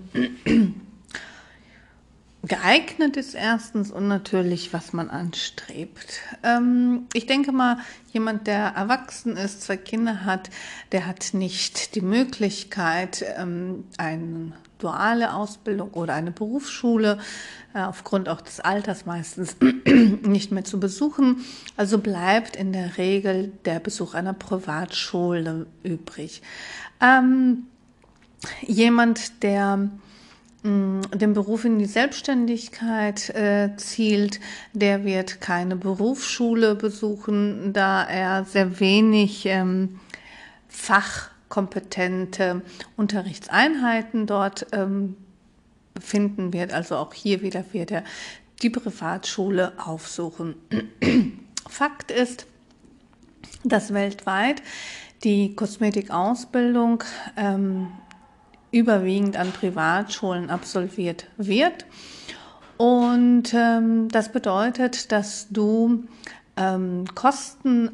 geeignet 2.46 3.16
ist 3.16 3.34
erstens 3.34 3.90
und 3.90 4.08
natürlich, 4.08 4.72
was 4.72 4.92
man 4.92 5.10
anstrebt. 5.10 6.20
Ähm, 6.42 7.06
ich 7.12 7.26
denke 7.26 7.52
mal, 7.52 7.78
jemand, 8.12 8.46
der 8.46 8.74
erwachsen 8.76 9.36
ist, 9.36 9.62
zwei 9.62 9.76
Kinder 9.76 10.24
hat, 10.24 10.50
der 10.92 11.06
hat 11.06 11.30
nicht 11.32 11.94
die 11.94 12.00
Möglichkeit, 12.00 13.24
ähm, 13.36 13.84
eine 13.96 14.52
duale 14.78 15.32
Ausbildung 15.32 15.90
oder 15.92 16.14
eine 16.14 16.30
Berufsschule 16.30 17.18
äh, 17.72 17.80
aufgrund 17.80 18.28
auch 18.28 18.42
des 18.42 18.60
Alters 18.60 19.06
meistens 19.06 19.56
nicht 20.22 20.52
mehr 20.52 20.64
zu 20.64 20.78
besuchen. 20.78 21.44
Also 21.76 21.98
bleibt 21.98 22.56
in 22.56 22.72
der 22.72 22.98
Regel 22.98 23.52
der 23.64 23.80
Besuch 23.80 24.14
einer 24.14 24.34
Privatschule 24.34 25.66
übrig. 25.82 26.42
Ähm, 27.00 27.66
jemand, 28.66 29.42
der 29.42 29.88
Mm, 30.64 31.02
den 31.12 31.35
Beruf 31.35 31.66
in 31.66 31.78
die 31.78 31.85
Selbstständigkeit 31.85 33.28
äh, 33.30 33.76
zielt, 33.76 34.40
der 34.73 35.04
wird 35.04 35.42
keine 35.42 35.76
Berufsschule 35.76 36.75
besuchen, 36.75 37.75
da 37.75 38.02
er 38.02 38.47
sehr 38.47 38.80
wenig 38.80 39.44
ähm, 39.44 40.00
fachkompetente 40.68 42.62
Unterrichtseinheiten 42.97 44.26
dort 44.26 44.66
ähm, 44.73 45.16
finden 46.00 46.54
wird. 46.54 46.73
Also 46.73 46.97
auch 46.97 47.12
hier 47.12 47.42
wieder 47.42 47.62
wird 47.73 47.90
er 47.90 48.02
die 48.62 48.71
Privatschule 48.71 49.75
aufsuchen. 49.76 50.54
Fakt 51.68 52.11
ist, 52.11 52.47
dass 53.64 53.92
weltweit 53.92 54.62
die 55.25 55.54
Kosmetikausbildung 55.54 57.04
ähm, 57.37 57.88
überwiegend 58.75 59.37
an 59.37 59.52
Privatschulen 59.52 60.50
absolviert 60.50 61.26
wird. 61.37 61.87
Und 62.76 63.54
ähm, 63.54 64.09
das 64.09 64.33
bedeutet, 64.33 65.12
dass 65.12 65.47
du 65.50 66.04
ähm, 66.57 67.04
Kosten 67.14 67.93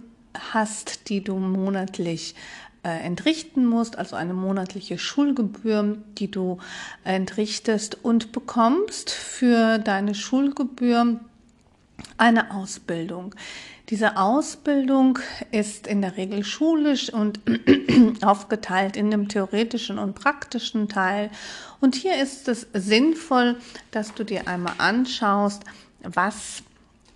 hast, 0.53 1.11
die 1.11 1.23
du 1.23 1.37
monatlich 1.37 2.35
äh, 2.83 2.89
entrichten 3.05 3.67
musst, 3.67 3.99
also 3.99 4.17
eine 4.17 4.33
monatliche 4.33 4.99
Schulgebühr, 4.99 5.99
die 6.17 6.31
du 6.31 6.59
entrichtest 7.05 8.03
und 8.03 8.33
bekommst 8.33 9.11
für 9.11 9.79
deine 9.79 10.15
Schulgebühr 10.15 11.21
eine 12.17 12.55
Ausbildung. 12.55 13.35
Diese 13.91 14.17
Ausbildung 14.17 15.19
ist 15.51 15.89
in 15.89 16.01
der 16.01 16.17
Regel 16.17 16.45
schulisch 16.45 17.13
und 17.13 17.41
aufgeteilt 18.25 18.97
in 18.97 19.11
dem 19.11 19.29
theoretischen 19.29 19.99
und 19.99 20.15
praktischen 20.15 20.89
Teil. 20.89 21.29
Und 21.81 21.97
hier 21.97 22.23
ist 22.23 22.47
es 22.47 22.69
sinnvoll, 22.73 23.57
dass 23.91 24.15
du 24.15 24.23
dir 24.23 24.47
einmal 24.47 24.75
anschaust, 24.79 25.65
was 26.05 26.63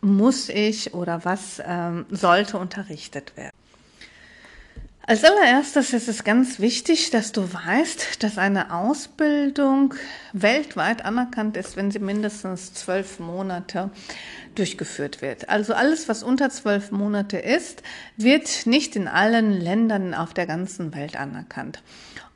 muss 0.01 0.49
ich 0.49 0.95
oder 0.95 1.25
was 1.25 1.63
ähm, 1.65 2.07
sollte 2.11 2.59
unterrichtet 2.59 3.37
werden. 3.37 3.53
Als 5.07 5.23
allererstes 5.23 5.93
ist 5.93 6.09
es 6.09 6.25
ganz 6.25 6.61
wichtig, 6.61 7.11
dass 7.11 7.31
du 7.33 7.53
weißt, 7.53 8.23
dass 8.23 8.39
eine 8.39 8.73
Ausbildung 8.73 9.93
weltweit 10.33 11.05
anerkannt 11.05 11.59
ist, 11.59 11.77
wenn 11.77 11.91
sie 11.91 11.99
mindestens 11.99 12.73
zwölf 12.73 13.19
Monate 13.19 13.91
durchgeführt 14.55 15.21
wird. 15.21 15.51
Also 15.51 15.75
alles, 15.75 16.09
was 16.09 16.23
unter 16.23 16.49
zwölf 16.49 16.91
Monate 16.91 17.37
ist, 17.37 17.83
wird 18.17 18.65
nicht 18.65 18.97
in 18.97 19.07
allen 19.07 19.53
Ländern 19.53 20.15
auf 20.15 20.33
der 20.33 20.47
ganzen 20.47 20.95
Welt 20.95 21.17
anerkannt. 21.17 21.83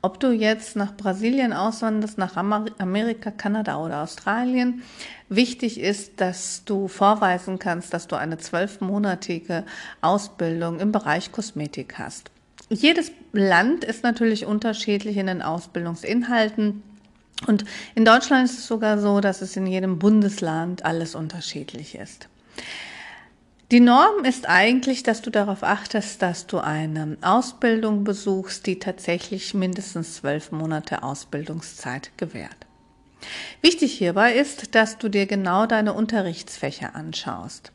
Ob 0.03 0.19
du 0.19 0.31
jetzt 0.31 0.75
nach 0.75 0.95
Brasilien 0.95 1.53
auswanderst, 1.53 2.19
nach 2.19 2.37
Amerika, 2.37 3.31
Kanada 3.31 3.83
oder 3.83 4.03
Australien, 4.03 4.83
wichtig 5.27 5.79
ist, 5.79 6.21
dass 6.21 6.65
du 6.65 6.87
vorweisen 6.87 7.57
kannst, 7.57 7.95
dass 7.95 8.05
du 8.05 8.15
eine 8.15 8.37
zwölfmonatige 8.37 9.65
Ausbildung 10.01 10.79
im 10.79 10.91
Bereich 10.91 11.31
Kosmetik 11.31 11.97
hast. 11.97 12.29
Jedes 12.69 13.11
Land 13.31 13.83
ist 13.83 14.03
natürlich 14.03 14.45
unterschiedlich 14.45 15.17
in 15.17 15.27
den 15.27 15.41
Ausbildungsinhalten. 15.41 16.83
Und 17.47 17.65
in 17.95 18.05
Deutschland 18.05 18.45
ist 18.45 18.59
es 18.59 18.67
sogar 18.67 18.99
so, 18.99 19.21
dass 19.21 19.41
es 19.41 19.55
in 19.55 19.65
jedem 19.65 19.97
Bundesland 19.97 20.85
alles 20.85 21.15
unterschiedlich 21.15 21.95
ist. 21.95 22.27
Die 23.71 23.79
Norm 23.79 24.23
ist 24.23 24.49
eigentlich, 24.49 25.03
dass 25.03 25.21
du 25.21 25.29
darauf 25.29 25.63
achtest, 25.63 26.21
dass 26.23 26.47
du 26.47 26.57
eine 26.57 27.17
Ausbildung 27.21 28.03
besuchst, 28.03 28.65
die 28.65 28.79
tatsächlich 28.79 29.53
mindestens 29.53 30.15
zwölf 30.15 30.51
Monate 30.51 31.03
Ausbildungszeit 31.03 32.11
gewährt. 32.17 32.65
Wichtig 33.61 33.93
hierbei 33.93 34.33
ist, 34.33 34.73
dass 34.73 34.97
du 34.97 35.07
dir 35.07 35.27
genau 35.27 35.65
deine 35.65 35.93
Unterrichtsfächer 35.93 36.95
anschaust. 36.95 37.71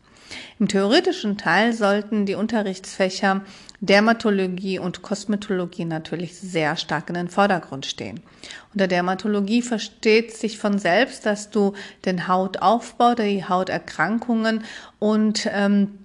Im 0.58 0.68
theoretischen 0.68 1.38
Teil 1.38 1.72
sollten 1.72 2.26
die 2.26 2.34
Unterrichtsfächer 2.34 3.42
Dermatologie 3.86 4.78
und 4.78 5.02
Kosmetologie 5.02 5.84
natürlich 5.84 6.38
sehr 6.38 6.76
stark 6.76 7.08
in 7.08 7.14
den 7.14 7.28
Vordergrund 7.28 7.86
stehen. 7.86 8.20
Unter 8.72 8.88
Dermatologie 8.88 9.62
versteht 9.62 10.34
sich 10.34 10.58
von 10.58 10.78
selbst, 10.78 11.26
dass 11.26 11.50
du 11.50 11.74
den 12.04 12.28
Hautaufbau, 12.28 13.14
die 13.14 13.44
Hauterkrankungen 13.44 14.64
und 14.98 15.48
ähm, 15.52 15.98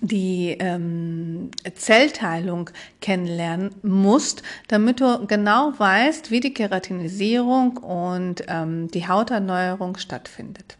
die 0.00 0.56
ähm, 0.60 1.50
Zellteilung 1.74 2.70
kennenlernen 3.00 3.74
musst, 3.82 4.42
damit 4.68 5.00
du 5.00 5.26
genau 5.26 5.72
weißt, 5.76 6.30
wie 6.30 6.40
die 6.40 6.54
Keratinisierung 6.54 7.76
und 7.78 8.44
ähm, 8.48 8.88
die 8.90 9.06
Hauterneuerung 9.06 9.98
stattfindet. 9.98 10.76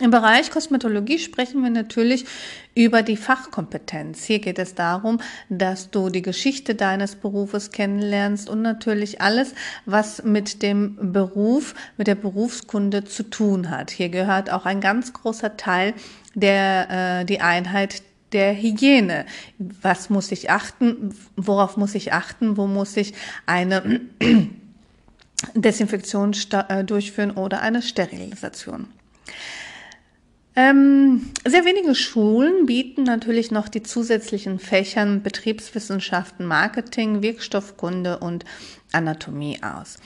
Im 0.00 0.12
Bereich 0.12 0.52
Kosmetologie 0.52 1.18
sprechen 1.18 1.60
wir 1.60 1.70
natürlich 1.70 2.24
über 2.76 3.02
die 3.02 3.16
Fachkompetenz. 3.16 4.22
Hier 4.22 4.38
geht 4.38 4.60
es 4.60 4.76
darum, 4.76 5.20
dass 5.48 5.90
du 5.90 6.08
die 6.08 6.22
Geschichte 6.22 6.76
deines 6.76 7.16
Berufes 7.16 7.72
kennenlernst 7.72 8.48
und 8.48 8.62
natürlich 8.62 9.20
alles, 9.20 9.54
was 9.86 10.22
mit 10.22 10.62
dem 10.62 11.12
Beruf, 11.12 11.74
mit 11.96 12.06
der 12.06 12.14
Berufskunde 12.14 13.04
zu 13.04 13.24
tun 13.24 13.70
hat. 13.70 13.90
Hier 13.90 14.08
gehört 14.08 14.50
auch 14.50 14.66
ein 14.66 14.80
ganz 14.80 15.12
großer 15.12 15.56
Teil 15.56 15.94
der, 16.34 17.20
äh, 17.20 17.24
die 17.24 17.40
Einheit 17.40 18.02
der 18.30 18.54
Hygiene. 18.54 19.26
Was 19.58 20.10
muss 20.10 20.30
ich 20.30 20.48
achten? 20.48 21.12
Worauf 21.34 21.76
muss 21.76 21.96
ich 21.96 22.12
achten? 22.12 22.56
Wo 22.56 22.68
muss 22.68 22.96
ich 22.96 23.14
eine 23.46 24.00
Desinfektion 25.54 26.36
äh, 26.68 26.84
durchführen 26.84 27.32
oder 27.32 27.62
eine 27.62 27.82
Sterilisation? 27.82 28.86
Ähm, 30.58 31.30
sehr 31.46 31.64
wenige 31.64 31.94
Schulen 31.94 32.66
bieten 32.66 33.04
natürlich 33.04 33.52
noch 33.52 33.68
die 33.68 33.84
zusätzlichen 33.84 34.58
Fächern 34.58 35.22
Betriebswissenschaften, 35.22 36.46
Marketing, 36.46 37.22
Wirkstoffkunde 37.22 38.18
und 38.18 38.44
Anatomie 38.90 39.60
aus. 39.62 39.98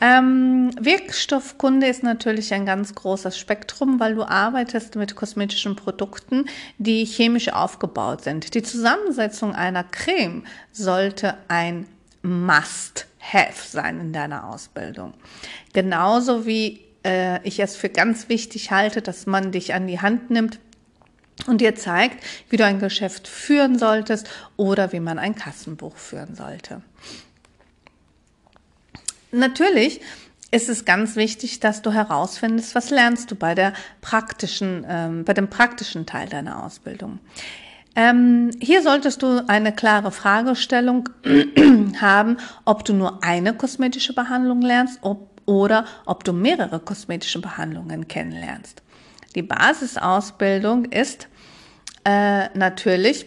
Ähm, 0.00 0.72
Wirkstoffkunde 0.80 1.86
ist 1.86 2.02
natürlich 2.02 2.52
ein 2.52 2.66
ganz 2.66 2.96
großes 2.96 3.38
Spektrum, 3.38 4.00
weil 4.00 4.16
du 4.16 4.24
arbeitest 4.24 4.96
mit 4.96 5.14
kosmetischen 5.14 5.76
Produkten, 5.76 6.46
die 6.78 7.04
chemisch 7.04 7.50
aufgebaut 7.50 8.24
sind. 8.24 8.54
Die 8.54 8.64
Zusammensetzung 8.64 9.54
einer 9.54 9.84
Creme 9.84 10.42
sollte 10.72 11.36
ein 11.46 11.86
Must-Have 12.22 13.62
sein 13.64 14.00
in 14.00 14.12
deiner 14.12 14.48
Ausbildung. 14.48 15.14
Genauso 15.72 16.46
wie 16.46 16.80
äh, 17.04 17.40
ich 17.46 17.60
es 17.60 17.76
für 17.76 17.88
ganz 17.88 18.28
wichtig 18.28 18.70
halte, 18.70 19.02
dass 19.02 19.26
man 19.26 19.52
dich 19.52 19.74
an 19.74 19.86
die 19.86 20.00
Hand 20.00 20.30
nimmt 20.30 20.58
und 21.46 21.60
dir 21.60 21.74
zeigt, 21.74 22.24
wie 22.48 22.56
du 22.56 22.64
ein 22.64 22.78
Geschäft 22.78 23.28
führen 23.28 23.78
solltest 23.78 24.28
oder 24.56 24.92
wie 24.92 25.00
man 25.00 25.18
ein 25.18 25.34
Kassenbuch 25.34 25.96
führen 25.96 26.34
sollte. 26.34 26.82
Natürlich 29.32 30.00
ist 30.50 30.68
es 30.68 30.84
ganz 30.84 31.16
wichtig, 31.16 31.58
dass 31.58 31.82
du 31.82 31.92
herausfindest, 31.92 32.76
was 32.76 32.90
lernst 32.90 33.30
du 33.30 33.34
bei 33.34 33.56
der 33.56 33.72
praktischen, 34.00 34.86
ähm, 34.88 35.24
bei 35.24 35.34
dem 35.34 35.50
praktischen 35.50 36.06
Teil 36.06 36.28
deiner 36.28 36.64
Ausbildung. 36.64 37.18
Ähm, 37.96 38.50
hier 38.60 38.82
solltest 38.82 39.22
du 39.22 39.44
eine 39.48 39.72
klare 39.72 40.12
Fragestellung 40.12 41.08
haben, 42.00 42.38
ob 42.64 42.84
du 42.84 42.92
nur 42.92 43.22
eine 43.24 43.54
kosmetische 43.54 44.14
Behandlung 44.14 44.62
lernst, 44.62 44.98
ob 45.02 45.33
oder 45.46 45.86
ob 46.06 46.24
du 46.24 46.32
mehrere 46.32 46.80
kosmetische 46.80 47.40
Behandlungen 47.40 48.08
kennenlernst. 48.08 48.82
Die 49.34 49.42
Basisausbildung 49.42 50.86
ist 50.86 51.28
äh, 52.04 52.48
natürlich 52.56 53.26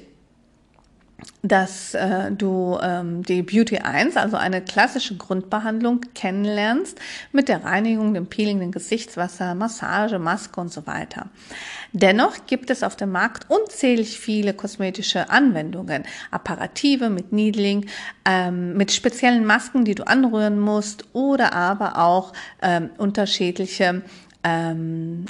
dass 1.42 1.94
äh, 1.94 2.32
du 2.32 2.78
ähm, 2.82 3.24
die 3.24 3.42
Beauty 3.42 3.78
1, 3.80 4.18
also 4.18 4.38
eine 4.38 4.62
klassische 4.62 5.16
Grundbehandlung, 5.18 6.02
kennenlernst 6.14 7.00
mit 7.32 7.50
der 7.50 7.64
Reinigung, 7.64 8.14
dem 8.14 8.28
Peeling, 8.28 8.60
dem 8.60 8.72
Gesichtswasser, 8.72 9.56
Massage, 9.56 10.20
Maske 10.20 10.60
und 10.60 10.72
so 10.72 10.86
weiter. 10.86 11.30
Dennoch 11.92 12.46
gibt 12.46 12.70
es 12.70 12.84
auf 12.84 12.96
dem 12.96 13.12
Markt 13.12 13.50
unzählig 13.50 14.20
viele 14.20 14.54
kosmetische 14.54 15.30
Anwendungen, 15.30 16.04
Apparative 16.32 17.10
mit 17.10 17.32
Needling, 17.32 17.88
ähm, 18.26 18.76
mit 18.76 18.92
speziellen 18.92 19.46
Masken, 19.46 19.86
die 19.86 19.96
du 19.96 20.06
anrühren 20.06 20.60
musst 20.60 21.06
oder 21.14 21.54
aber 21.54 21.98
auch 21.98 22.34
ähm, 22.62 22.90
unterschiedliche 22.98 24.04
ähm, 24.44 25.26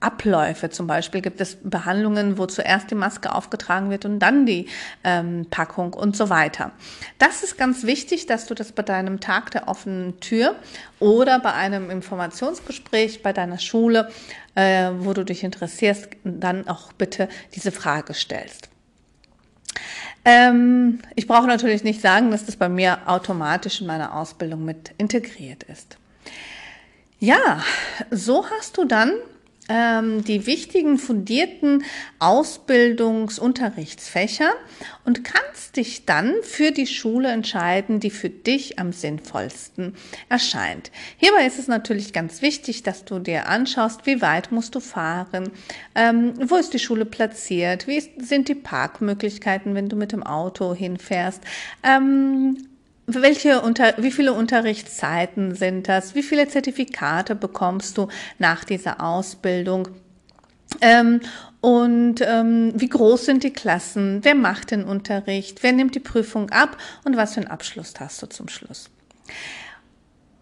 Abläufe. 0.00 0.68
Zum 0.70 0.86
Beispiel 0.86 1.22
gibt 1.22 1.40
es 1.40 1.56
Behandlungen, 1.62 2.38
wo 2.38 2.46
zuerst 2.46 2.90
die 2.90 2.94
Maske 2.94 3.34
aufgetragen 3.34 3.90
wird 3.90 4.04
und 4.04 4.18
dann 4.18 4.44
die 4.44 4.68
ähm, 5.04 5.46
Packung 5.50 5.94
und 5.94 6.16
so 6.16 6.28
weiter. 6.28 6.72
Das 7.18 7.42
ist 7.42 7.56
ganz 7.56 7.84
wichtig, 7.84 8.26
dass 8.26 8.46
du 8.46 8.54
das 8.54 8.72
bei 8.72 8.82
deinem 8.82 9.20
Tag 9.20 9.50
der 9.52 9.68
offenen 9.68 10.20
Tür 10.20 10.54
oder 11.00 11.40
bei 11.40 11.54
einem 11.54 11.90
Informationsgespräch 11.90 13.22
bei 13.22 13.32
deiner 13.32 13.58
Schule, 13.58 14.10
äh, 14.54 14.90
wo 14.98 15.14
du 15.14 15.24
dich 15.24 15.44
interessierst, 15.44 16.08
dann 16.24 16.68
auch 16.68 16.92
bitte 16.92 17.28
diese 17.54 17.72
Frage 17.72 18.12
stellst. 18.12 18.68
Ähm, 20.26 21.00
ich 21.14 21.26
brauche 21.26 21.46
natürlich 21.46 21.84
nicht 21.84 22.00
sagen, 22.00 22.30
dass 22.30 22.44
das 22.44 22.56
bei 22.56 22.68
mir 22.68 22.98
automatisch 23.06 23.80
in 23.80 23.86
meiner 23.86 24.14
Ausbildung 24.14 24.64
mit 24.64 24.92
integriert 24.98 25.62
ist. 25.62 25.98
Ja, 27.18 27.62
so 28.10 28.44
hast 28.50 28.76
du 28.76 28.84
dann 28.84 29.12
die 29.68 30.46
wichtigen 30.46 30.96
fundierten 30.96 31.82
Ausbildungsunterrichtsfächer 32.20 34.52
und 35.04 35.24
kannst 35.24 35.76
dich 35.76 36.04
dann 36.04 36.34
für 36.42 36.70
die 36.70 36.86
Schule 36.86 37.30
entscheiden, 37.30 37.98
die 37.98 38.10
für 38.10 38.30
dich 38.30 38.78
am 38.78 38.92
sinnvollsten 38.92 39.96
erscheint. 40.28 40.92
Hierbei 41.16 41.46
ist 41.46 41.58
es 41.58 41.66
natürlich 41.66 42.12
ganz 42.12 42.42
wichtig, 42.42 42.84
dass 42.84 43.04
du 43.04 43.18
dir 43.18 43.48
anschaust, 43.48 44.06
wie 44.06 44.22
weit 44.22 44.52
musst 44.52 44.76
du 44.76 44.80
fahren, 44.80 45.50
ähm, 45.96 46.34
wo 46.48 46.54
ist 46.56 46.72
die 46.72 46.78
Schule 46.78 47.04
platziert, 47.04 47.88
wie 47.88 48.00
sind 48.18 48.48
die 48.48 48.54
Parkmöglichkeiten, 48.54 49.74
wenn 49.74 49.88
du 49.88 49.96
mit 49.96 50.12
dem 50.12 50.22
Auto 50.22 50.74
hinfährst. 50.74 51.42
Ähm, 51.82 52.68
welche 53.06 53.60
unter, 53.60 53.94
wie 53.98 54.10
viele 54.10 54.32
Unterrichtszeiten 54.32 55.54
sind 55.54 55.88
das? 55.88 56.14
Wie 56.14 56.22
viele 56.22 56.48
Zertifikate 56.48 57.34
bekommst 57.34 57.96
du 57.98 58.08
nach 58.38 58.64
dieser 58.64 59.00
Ausbildung? 59.00 59.88
Ähm, 60.80 61.20
und 61.60 62.20
ähm, 62.20 62.72
wie 62.74 62.88
groß 62.88 63.26
sind 63.26 63.44
die 63.44 63.52
Klassen? 63.52 64.20
Wer 64.22 64.34
macht 64.34 64.72
den 64.72 64.84
Unterricht? 64.84 65.62
Wer 65.62 65.72
nimmt 65.72 65.94
die 65.94 66.00
Prüfung 66.00 66.50
ab? 66.50 66.76
Und 67.04 67.16
was 67.16 67.34
für 67.34 67.40
einen 67.40 67.50
Abschluss 67.50 67.94
hast 67.98 68.22
du 68.22 68.26
zum 68.26 68.48
Schluss? 68.48 68.90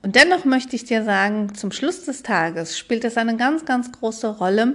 Und 0.03 0.17
dennoch 0.17 0.45
möchte 0.45 0.77
ich 0.77 0.85
dir 0.85 1.03
sagen, 1.03 1.55
zum 1.55 1.73
Schluss 1.73 2.05
des 2.05 2.23
Tages 2.23 2.79
spielt 2.79 3.05
es 3.05 3.17
eine 3.17 3.37
ganz, 3.37 3.65
ganz 3.65 3.91
große 3.91 4.37
Rolle, 4.37 4.75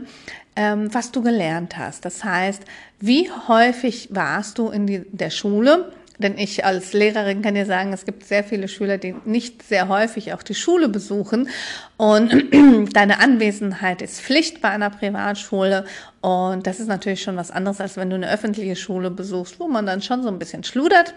ähm, 0.55 0.91
was 0.91 1.11
du 1.11 1.21
gelernt 1.21 1.77
hast. 1.77 2.03
Das 2.03 2.23
heißt, 2.23 2.63
wie 2.99 3.29
häufig 3.47 4.09
warst 4.11 4.57
du 4.57 4.69
in 4.69 4.87
die, 4.87 5.05
der 5.11 5.29
Schule? 5.29 5.91
Denn 6.19 6.37
ich 6.37 6.65
als 6.65 6.91
Lehrerin 6.91 7.41
kann 7.41 7.55
dir 7.55 7.65
sagen, 7.65 7.93
es 7.93 8.03
gibt 8.03 8.25
sehr 8.25 8.43
viele 8.43 8.67
Schüler, 8.67 8.97
die 8.97 9.15
nicht 9.23 9.63
sehr 9.63 9.87
häufig 9.87 10.33
auch 10.33 10.43
die 10.43 10.53
Schule 10.53 10.89
besuchen. 10.89 11.49
Und 11.95 12.33
deine 12.93 13.21
Anwesenheit 13.21 14.01
ist 14.01 14.19
Pflicht 14.19 14.61
bei 14.61 14.69
einer 14.69 14.89
Privatschule. 14.89 15.85
Und 16.19 16.67
das 16.67 16.81
ist 16.81 16.87
natürlich 16.87 17.23
schon 17.23 17.37
was 17.37 17.51
anderes, 17.51 17.79
als 17.79 17.95
wenn 17.95 18.09
du 18.09 18.17
eine 18.17 18.29
öffentliche 18.29 18.75
Schule 18.75 19.11
besuchst, 19.11 19.61
wo 19.61 19.69
man 19.69 19.85
dann 19.85 20.01
schon 20.01 20.21
so 20.21 20.27
ein 20.27 20.39
bisschen 20.39 20.65
schludert. 20.65 21.13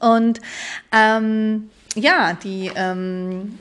Und 0.00 0.40
ähm, 0.90 1.70
ja, 1.94 2.36
die 2.42 2.72
ähm, 2.74 3.60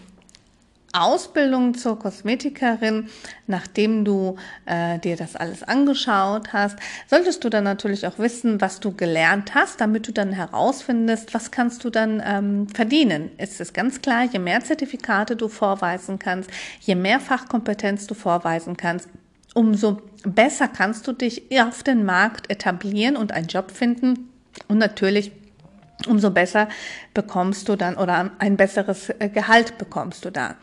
Ausbildung 0.93 1.73
zur 1.73 1.97
Kosmetikerin, 1.97 3.09
nachdem 3.47 4.05
du 4.05 4.35
äh, 4.65 4.99
dir 4.99 5.17
das 5.17 5.35
alles 5.35 5.63
angeschaut 5.63 6.53
hast, 6.53 6.77
solltest 7.07 7.43
du 7.43 7.49
dann 7.49 7.63
natürlich 7.63 8.05
auch 8.07 8.19
wissen, 8.19 8.61
was 8.61 8.79
du 8.79 8.93
gelernt 8.93 9.55
hast, 9.55 9.81
damit 9.81 10.07
du 10.07 10.11
dann 10.11 10.31
herausfindest, 10.31 11.33
was 11.33 11.51
kannst 11.51 11.83
du 11.83 11.89
dann 11.89 12.21
ähm, 12.25 12.67
verdienen. 12.69 13.31
Es 13.37 13.59
ist 13.59 13.73
ganz 13.73 14.01
klar, 14.01 14.25
je 14.31 14.39
mehr 14.39 14.63
Zertifikate 14.63 15.35
du 15.35 15.47
vorweisen 15.47 16.19
kannst, 16.19 16.49
je 16.81 16.95
mehr 16.95 17.19
Fachkompetenz 17.19 18.07
du 18.07 18.13
vorweisen 18.13 18.77
kannst, 18.77 19.09
umso 19.55 20.01
besser 20.23 20.67
kannst 20.67 21.07
du 21.07 21.11
dich 21.11 21.43
auf 21.59 21.83
den 21.83 22.05
Markt 22.05 22.49
etablieren 22.49 23.17
und 23.17 23.31
einen 23.31 23.47
Job 23.47 23.71
finden 23.71 24.29
und 24.67 24.77
natürlich 24.77 25.31
umso 26.07 26.31
besser 26.31 26.69
bekommst 27.13 27.69
du 27.69 27.75
dann 27.75 27.95
oder 27.95 28.31
ein 28.39 28.57
besseres 28.57 29.09
äh, 29.09 29.29
Gehalt 29.29 29.77
bekommst 29.77 30.25
du 30.25 30.31
da. 30.31 30.55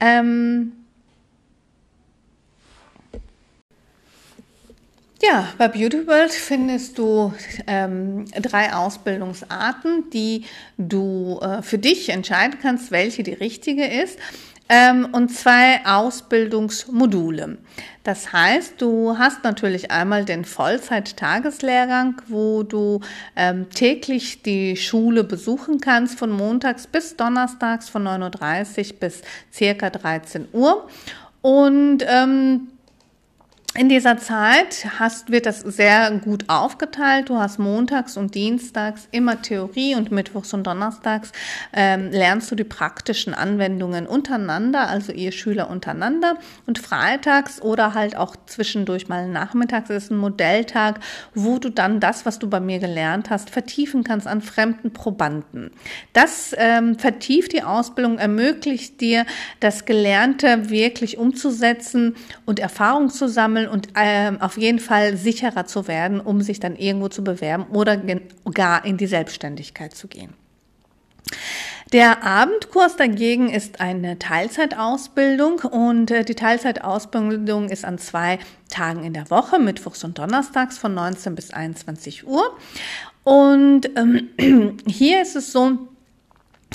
Ähm 0.00 0.72
Ja, 5.22 5.48
bei 5.56 5.68
Beauty 5.68 6.06
World 6.06 6.30
findest 6.30 6.98
du 6.98 7.32
ähm, 7.66 8.26
drei 8.42 8.74
Ausbildungsarten, 8.74 10.10
die 10.10 10.44
du 10.76 11.40
äh, 11.40 11.62
für 11.62 11.78
dich 11.78 12.10
entscheiden 12.10 12.58
kannst, 12.60 12.90
welche 12.90 13.22
die 13.22 13.32
richtige 13.32 13.86
ist 13.86 14.18
ähm, 14.68 15.08
und 15.12 15.28
zwei 15.30 15.84
Ausbildungsmodule. 15.84 17.58
Das 18.04 18.32
heißt, 18.32 18.80
du 18.80 19.18
hast 19.18 19.42
natürlich 19.44 19.90
einmal 19.90 20.24
den 20.24 20.44
Vollzeit-Tageslehrgang, 20.44 22.22
wo 22.28 22.62
du 22.62 23.00
ähm, 23.34 23.68
täglich 23.70 24.42
die 24.42 24.76
Schule 24.76 25.24
besuchen 25.24 25.80
kannst, 25.80 26.18
von 26.18 26.30
montags 26.30 26.86
bis 26.86 27.16
donnerstags 27.16 27.88
von 27.88 28.06
9.30 28.06 28.92
Uhr 28.92 29.00
bis 29.00 29.22
circa 29.52 29.90
13 29.90 30.48
Uhr. 30.52 30.88
Und 31.42 32.04
ähm, 32.06 32.68
in 33.76 33.88
dieser 33.88 34.16
Zeit 34.16 34.86
hast, 34.98 35.30
wird 35.30 35.44
das 35.44 35.60
sehr 35.60 36.10
gut 36.24 36.44
aufgeteilt. 36.48 37.28
Du 37.28 37.36
hast 37.36 37.58
montags 37.58 38.16
und 38.16 38.34
dienstags 38.34 39.06
immer 39.10 39.42
Theorie 39.42 39.94
und 39.94 40.10
mittwochs 40.10 40.54
und 40.54 40.66
donnerstags 40.66 41.32
ähm, 41.72 42.10
lernst 42.10 42.50
du 42.50 42.54
die 42.54 42.64
praktischen 42.64 43.34
Anwendungen 43.34 44.06
untereinander, 44.06 44.88
also 44.88 45.12
ihr 45.12 45.30
Schüler 45.32 45.68
untereinander. 45.68 46.38
Und 46.66 46.78
freitags 46.78 47.60
oder 47.60 47.94
halt 47.94 48.16
auch 48.16 48.34
zwischendurch 48.46 49.08
mal 49.08 49.28
nachmittags 49.28 49.90
ist 49.90 50.10
ein 50.10 50.16
Modelltag, 50.16 51.00
wo 51.34 51.58
du 51.58 51.70
dann 51.70 52.00
das, 52.00 52.24
was 52.24 52.38
du 52.38 52.48
bei 52.48 52.60
mir 52.60 52.78
gelernt 52.78 53.28
hast, 53.30 53.50
vertiefen 53.50 54.04
kannst 54.04 54.26
an 54.26 54.40
fremden 54.40 54.92
Probanden. 54.92 55.70
Das 56.14 56.54
ähm, 56.56 56.98
vertieft 56.98 57.52
die 57.52 57.62
Ausbildung, 57.62 58.18
ermöglicht 58.18 59.00
dir, 59.00 59.26
das 59.60 59.84
Gelernte 59.84 60.70
wirklich 60.70 61.18
umzusetzen 61.18 62.16
und 62.46 62.58
Erfahrung 62.58 63.10
zu 63.10 63.28
sammeln 63.28 63.65
und 63.68 63.88
ähm, 63.96 64.40
auf 64.40 64.56
jeden 64.56 64.78
Fall 64.78 65.16
sicherer 65.16 65.66
zu 65.66 65.88
werden, 65.88 66.20
um 66.20 66.42
sich 66.42 66.60
dann 66.60 66.76
irgendwo 66.76 67.08
zu 67.08 67.24
bewerben 67.24 67.66
oder 67.72 68.00
gar 68.52 68.84
in 68.84 68.96
die 68.96 69.06
Selbstständigkeit 69.06 69.94
zu 69.94 70.08
gehen. 70.08 70.34
Der 71.92 72.24
Abendkurs 72.24 72.96
dagegen 72.96 73.48
ist 73.48 73.80
eine 73.80 74.18
Teilzeitausbildung 74.18 75.60
und 75.60 76.10
äh, 76.10 76.24
die 76.24 76.34
Teilzeitausbildung 76.34 77.68
ist 77.68 77.84
an 77.84 77.98
zwei 77.98 78.40
Tagen 78.70 79.04
in 79.04 79.12
der 79.12 79.30
Woche, 79.30 79.60
Mittwochs 79.60 80.02
und 80.02 80.18
Donnerstags 80.18 80.78
von 80.78 80.94
19 80.94 81.36
bis 81.36 81.52
21 81.52 82.26
Uhr. 82.26 82.56
Und 83.22 83.88
ähm, 83.96 84.78
hier 84.86 85.22
ist 85.22 85.36
es 85.36 85.52
so, 85.52 85.78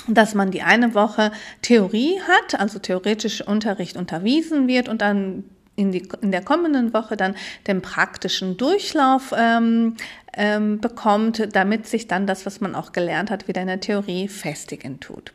dass 0.07 0.33
man 0.33 0.49
die 0.49 0.61
eine 0.61 0.95
Woche 0.95 1.31
Theorie 1.61 2.21
hat, 2.21 2.59
also 2.59 2.79
theoretisch 2.79 3.45
Unterricht 3.45 3.97
unterwiesen 3.97 4.67
wird 4.67 4.87
und 4.87 5.01
dann 5.01 5.43
in, 5.75 5.91
die, 5.91 6.07
in 6.21 6.31
der 6.31 6.41
kommenden 6.43 6.93
Woche 6.93 7.17
dann 7.17 7.35
den 7.67 7.81
praktischen 7.81 8.57
Durchlauf 8.57 9.33
ähm, 9.35 9.95
ähm, 10.33 10.79
bekommt, 10.79 11.55
damit 11.55 11.87
sich 11.87 12.07
dann 12.07 12.27
das, 12.27 12.45
was 12.45 12.61
man 12.61 12.75
auch 12.75 12.91
gelernt 12.91 13.31
hat, 13.31 13.47
wieder 13.47 13.61
in 13.61 13.67
der 13.67 13.79
Theorie 13.79 14.27
festigen 14.27 14.99
tut. 14.99 15.33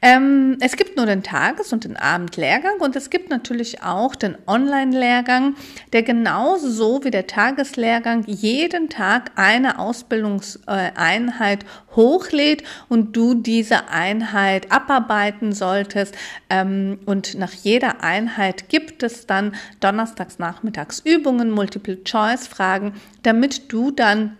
Ähm, 0.00 0.58
es 0.60 0.76
gibt 0.76 0.96
nur 0.96 1.06
den 1.06 1.24
Tages- 1.24 1.72
und 1.72 1.84
den 1.84 1.96
Abendlehrgang 1.96 2.80
und 2.80 2.94
es 2.94 3.10
gibt 3.10 3.30
natürlich 3.30 3.82
auch 3.82 4.14
den 4.14 4.36
Online-Lehrgang, 4.46 5.56
der 5.92 6.04
genauso 6.04 7.02
wie 7.02 7.10
der 7.10 7.26
Tageslehrgang 7.26 8.24
jeden 8.26 8.88
Tag 8.88 9.32
eine 9.34 9.80
Ausbildungseinheit 9.80 11.64
hochlädt 11.96 12.62
und 12.88 13.16
du 13.16 13.34
diese 13.34 13.88
Einheit 13.88 14.70
abarbeiten 14.70 15.52
solltest. 15.52 16.16
Ähm, 16.48 17.00
und 17.04 17.36
nach 17.36 17.52
jeder 17.52 18.04
Einheit 18.04 18.68
gibt 18.68 19.02
es 19.02 19.26
dann 19.26 19.56
donnerstags 19.80 20.38
nachmittags 20.38 21.00
Übungen, 21.00 21.50
Multiple-Choice-Fragen, 21.50 22.92
damit 23.24 23.72
du 23.72 23.90
dann 23.90 24.37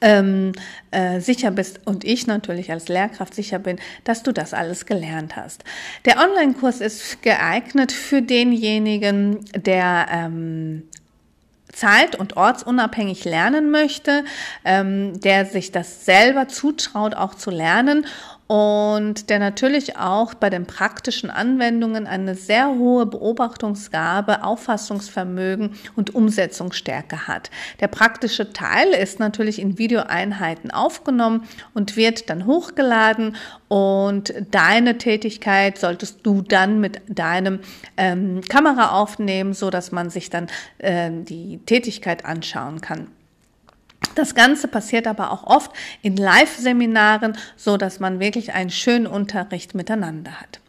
ähm, 0.00 0.52
äh, 0.90 1.20
sicher 1.20 1.50
bist 1.50 1.80
und 1.86 2.04
ich 2.04 2.26
natürlich 2.26 2.70
als 2.70 2.88
Lehrkraft 2.88 3.34
sicher 3.34 3.58
bin, 3.58 3.78
dass 4.04 4.22
du 4.22 4.32
das 4.32 4.54
alles 4.54 4.86
gelernt 4.86 5.36
hast. 5.36 5.64
Der 6.04 6.18
Online-Kurs 6.18 6.80
ist 6.80 7.22
geeignet 7.22 7.92
für 7.92 8.22
denjenigen, 8.22 9.44
der 9.54 10.06
ähm, 10.10 10.84
zeit- 11.72 12.16
und 12.16 12.36
ortsunabhängig 12.36 13.24
lernen 13.24 13.70
möchte, 13.70 14.24
ähm, 14.64 15.18
der 15.20 15.46
sich 15.46 15.72
das 15.72 16.04
selber 16.04 16.48
zutraut, 16.48 17.14
auch 17.14 17.34
zu 17.34 17.50
lernen 17.50 18.06
und 18.46 19.30
der 19.30 19.38
natürlich 19.38 19.96
auch 19.96 20.34
bei 20.34 20.50
den 20.50 20.66
praktischen 20.66 21.30
Anwendungen 21.30 22.06
eine 22.06 22.34
sehr 22.34 22.68
hohe 22.68 23.06
Beobachtungsgabe, 23.06 24.44
Auffassungsvermögen 24.44 25.70
und 25.96 26.14
Umsetzungsstärke 26.14 27.26
hat. 27.26 27.50
Der 27.80 27.88
praktische 27.88 28.52
Teil 28.52 28.88
ist 28.88 29.20
natürlich 29.20 29.58
in 29.58 29.78
Videoeinheiten 29.78 30.70
aufgenommen 30.70 31.48
und 31.72 31.96
wird 31.96 32.28
dann 32.28 32.46
hochgeladen 32.46 33.36
und 33.68 34.34
deine 34.50 34.98
Tätigkeit 34.98 35.78
solltest 35.78 36.26
du 36.26 36.42
dann 36.42 36.80
mit 36.80 37.00
deinem 37.08 37.60
ähm, 37.96 38.42
Kamera 38.48 38.90
aufnehmen, 38.90 39.54
so 39.54 39.70
dass 39.70 39.92
man 39.92 40.10
sich 40.10 40.28
dann 40.28 40.48
äh, 40.78 41.10
die 41.10 41.58
Tätigkeit 41.64 42.26
anschauen 42.26 42.82
kann. 42.82 43.08
Das 44.14 44.34
Ganze 44.34 44.68
passiert 44.68 45.06
aber 45.06 45.30
auch 45.30 45.44
oft 45.44 45.70
in 46.02 46.16
Live-Seminaren, 46.16 47.36
so 47.56 47.76
dass 47.76 48.00
man 48.00 48.20
wirklich 48.20 48.52
einen 48.52 48.70
schönen 48.70 49.06
Unterricht 49.06 49.74
miteinander 49.74 50.40
hat. 50.40 50.60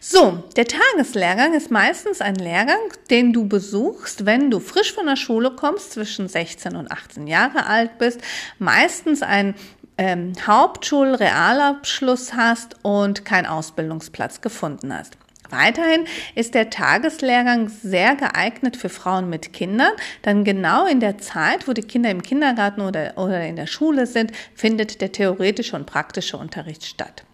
So, 0.00 0.42
der 0.56 0.66
Tageslehrgang 0.66 1.54
ist 1.54 1.70
meistens 1.70 2.20
ein 2.20 2.34
Lehrgang, 2.34 2.80
den 3.10 3.32
du 3.32 3.46
besuchst, 3.46 4.26
wenn 4.26 4.50
du 4.50 4.58
frisch 4.58 4.92
von 4.92 5.06
der 5.06 5.16
Schule 5.16 5.52
kommst, 5.52 5.92
zwischen 5.92 6.28
16 6.28 6.74
und 6.76 6.90
18 6.90 7.26
Jahre 7.26 7.66
alt 7.66 7.98
bist, 7.98 8.20
meistens 8.58 9.22
ein 9.22 9.54
ähm, 9.96 10.32
Hauptschul-Realabschluss 10.46 12.34
hast 12.34 12.76
und 12.82 13.24
keinen 13.24 13.46
Ausbildungsplatz 13.46 14.40
gefunden 14.40 14.96
hast. 14.96 15.16
Weiterhin 15.50 16.06
ist 16.34 16.54
der 16.54 16.70
Tageslehrgang 16.70 17.68
sehr 17.68 18.16
geeignet 18.16 18.76
für 18.76 18.88
Frauen 18.88 19.28
mit 19.28 19.52
Kindern, 19.52 19.92
dann 20.22 20.44
genau 20.44 20.86
in 20.86 21.00
der 21.00 21.18
Zeit, 21.18 21.68
wo 21.68 21.72
die 21.72 21.82
Kinder 21.82 22.10
im 22.10 22.22
Kindergarten 22.22 22.80
oder, 22.80 23.14
oder 23.16 23.44
in 23.44 23.56
der 23.56 23.66
Schule 23.66 24.06
sind, 24.06 24.32
findet 24.54 25.00
der 25.00 25.12
theoretische 25.12 25.76
und 25.76 25.86
praktische 25.86 26.36
Unterricht 26.36 26.84
statt. 26.84 27.24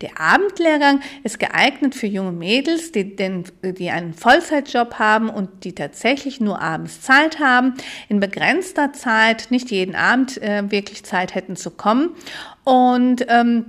Der 0.00 0.20
Abendlehrgang 0.20 1.00
ist 1.22 1.38
geeignet 1.38 1.94
für 1.94 2.06
junge 2.06 2.32
Mädels, 2.32 2.92
die, 2.92 3.16
den, 3.16 3.44
die 3.62 3.90
einen 3.90 4.14
Vollzeitjob 4.14 4.98
haben 4.98 5.28
und 5.28 5.64
die 5.64 5.74
tatsächlich 5.74 6.40
nur 6.40 6.60
abends 6.60 7.00
Zeit 7.02 7.38
haben, 7.38 7.74
in 8.08 8.20
begrenzter 8.20 8.92
Zeit, 8.92 9.50
nicht 9.50 9.70
jeden 9.70 9.94
Abend 9.94 10.42
äh, 10.42 10.70
wirklich 10.70 11.04
Zeit 11.04 11.34
hätten 11.34 11.56
zu 11.56 11.70
kommen. 11.70 12.10
Und 12.64 13.24
ähm, 13.28 13.66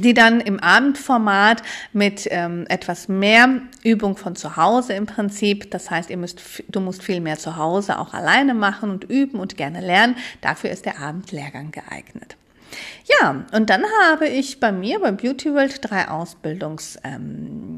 die 0.00 0.14
dann 0.14 0.40
im 0.40 0.60
Abendformat 0.60 1.62
mit 1.92 2.26
ähm, 2.30 2.66
etwas 2.68 3.08
mehr 3.08 3.48
Übung 3.82 4.16
von 4.16 4.36
zu 4.36 4.56
Hause 4.56 4.94
im 4.94 5.06
Prinzip, 5.06 5.70
das 5.70 5.90
heißt, 5.90 6.10
ihr 6.10 6.16
müsst, 6.16 6.40
du 6.68 6.80
musst 6.80 7.02
viel 7.02 7.20
mehr 7.20 7.38
zu 7.38 7.56
Hause 7.56 7.98
auch 7.98 8.14
alleine 8.14 8.54
machen 8.54 8.90
und 8.90 9.04
üben 9.04 9.38
und 9.38 9.56
gerne 9.56 9.80
lernen. 9.80 10.16
Dafür 10.40 10.70
ist 10.70 10.86
der 10.86 11.00
Abendlehrgang 11.00 11.70
geeignet. 11.70 12.36
Ja, 13.20 13.44
und 13.52 13.70
dann 13.70 13.82
habe 14.04 14.28
ich 14.28 14.60
bei 14.60 14.70
mir 14.72 15.00
bei 15.00 15.10
Beauty 15.10 15.52
World 15.52 15.78
drei 15.82 16.08
Ausbildungsmodule. 16.08 17.16
Ähm, 17.16 17.69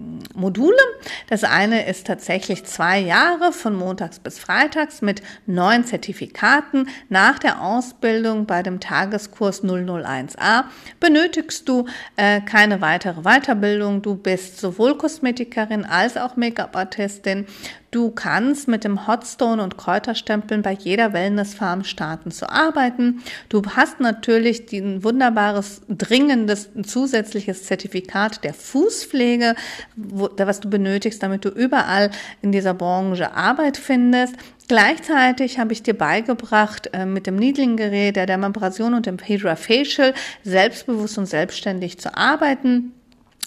das 1.28 1.44
eine 1.44 1.86
ist 1.86 2.06
tatsächlich 2.06 2.64
zwei 2.64 2.98
Jahre 2.98 3.52
von 3.52 3.74
montags 3.74 4.18
bis 4.18 4.38
freitags 4.38 5.02
mit 5.02 5.22
neun 5.46 5.84
Zertifikaten. 5.84 6.88
Nach 7.08 7.38
der 7.38 7.62
Ausbildung 7.62 8.46
bei 8.46 8.62
dem 8.62 8.80
Tageskurs 8.80 9.64
001a 9.64 10.64
benötigst 11.00 11.68
du 11.68 11.86
äh, 12.16 12.40
keine 12.40 12.80
weitere 12.80 13.22
Weiterbildung. 13.22 14.02
Du 14.02 14.14
bist 14.14 14.58
sowohl 14.58 14.96
Kosmetikerin 14.96 15.84
als 15.84 16.16
auch 16.16 16.36
Make-up-Artistin. 16.36 17.46
Du 17.92 18.10
kannst 18.10 18.68
mit 18.68 18.84
dem 18.84 19.06
Hotstone 19.06 19.62
und 19.62 19.76
Kräuterstempeln 19.76 20.62
bei 20.62 20.72
jeder 20.72 21.12
Wellnessfarm 21.12 21.84
starten 21.84 22.30
zu 22.30 22.48
arbeiten. 22.48 23.22
Du 23.50 23.60
hast 23.76 24.00
natürlich 24.00 24.72
ein 24.72 25.04
wunderbares, 25.04 25.82
dringendes 25.90 26.70
zusätzliches 26.84 27.64
Zertifikat 27.64 28.44
der 28.44 28.54
Fußpflege, 28.54 29.54
wo, 29.94 30.30
was 30.38 30.60
du 30.60 30.70
benötigst, 30.70 31.22
damit 31.22 31.44
du 31.44 31.50
überall 31.50 32.10
in 32.40 32.50
dieser 32.50 32.72
Branche 32.72 33.34
Arbeit 33.34 33.76
findest. 33.76 34.36
Gleichzeitig 34.68 35.58
habe 35.58 35.74
ich 35.74 35.82
dir 35.82 35.92
beigebracht, 35.92 36.88
äh, 36.94 37.04
mit 37.04 37.26
dem 37.26 37.36
Needling-Gerät, 37.36 38.16
der 38.16 38.24
Dermabrasion 38.24 38.94
und 38.94 39.04
dem 39.04 39.18
Hydra 39.18 39.54
Facial 39.54 40.14
selbstbewusst 40.44 41.18
und 41.18 41.26
selbstständig 41.26 41.98
zu 41.98 42.16
arbeiten. 42.16 42.94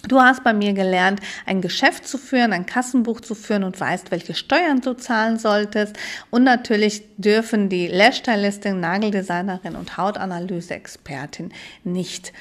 Du 0.08 0.22
hast 0.22 0.44
bei 0.44 0.54
mir 0.54 0.74
gelernt, 0.74 1.20
ein 1.46 1.62
Geschäft 1.62 2.08
zu 2.08 2.18
führen, 2.18 2.54
ein 2.54 2.66
Kassenbuch 2.66 3.22
zu 3.22 3.36
führen 3.36 3.64
und 3.64 3.80
weißt, 3.80 4.12
welche 4.12 4.34
Steuern 4.34 4.82
du 4.82 4.94
zahlen 4.94 5.40
solltest. 5.40 5.98
Und 6.30 6.44
natürlich 6.44 7.04
dürfen 7.18 7.70
die 7.70 7.88
Lashstylistin, 7.88 8.80
Nageldesignerin 8.80 9.76
und 9.76 9.98
Hautanalyse-Expertin 9.98 11.52
nicht 11.84 12.34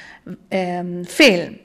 ähm, 0.51 1.05
fehlen. 1.05 1.59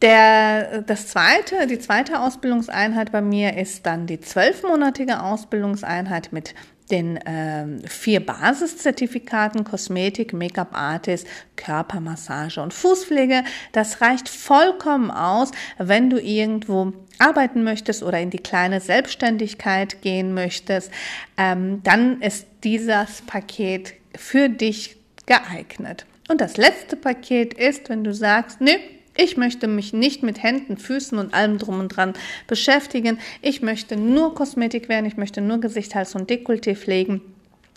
Der, 0.00 0.82
das 0.82 1.08
zweite, 1.08 1.66
die 1.66 1.80
zweite 1.80 2.20
Ausbildungseinheit 2.20 3.10
bei 3.10 3.20
mir 3.20 3.56
ist 3.56 3.84
dann 3.84 4.06
die 4.06 4.20
zwölfmonatige 4.20 5.20
Ausbildungseinheit 5.20 6.32
mit 6.32 6.54
den 6.90 7.16
äh, 7.18 7.66
vier 7.86 8.24
Basiszertifikaten 8.24 9.64
Kosmetik, 9.64 10.32
Make-up 10.32 10.70
Artist, 10.72 11.26
Körpermassage 11.56 12.60
und 12.60 12.74
Fußpflege. 12.74 13.44
Das 13.72 14.00
reicht 14.00 14.28
vollkommen 14.28 15.10
aus, 15.10 15.50
wenn 15.78 16.10
du 16.10 16.20
irgendwo 16.20 16.92
arbeiten 17.18 17.64
möchtest 17.64 18.02
oder 18.02 18.20
in 18.20 18.30
die 18.30 18.38
kleine 18.38 18.80
Selbstständigkeit 18.80 20.02
gehen 20.02 20.34
möchtest. 20.34 20.90
Ähm, 21.36 21.82
dann 21.82 22.20
ist 22.22 22.46
dieses 22.64 23.22
Paket 23.22 23.94
für 24.16 24.48
dich 24.48 24.96
geeignet. 25.26 26.06
Und 26.28 26.40
das 26.40 26.56
letzte 26.56 26.96
Paket 26.96 27.54
ist, 27.54 27.88
wenn 27.88 28.04
du 28.04 28.12
sagst, 28.12 28.60
nee, 28.60 28.78
ich 29.18 29.36
möchte 29.36 29.66
mich 29.66 29.92
nicht 29.92 30.22
mit 30.22 30.42
Händen, 30.42 30.78
Füßen 30.78 31.18
und 31.18 31.34
allem 31.34 31.58
drum 31.58 31.80
und 31.80 31.88
dran 31.88 32.14
beschäftigen. 32.46 33.18
Ich 33.42 33.62
möchte 33.62 33.96
nur 33.96 34.34
Kosmetik 34.34 34.88
werden. 34.88 35.06
Ich 35.06 35.16
möchte 35.16 35.40
nur 35.40 35.58
Gesicht, 35.58 35.94
Hals 35.96 36.14
und 36.14 36.30
Dekolleté 36.30 36.76
pflegen. 36.76 37.20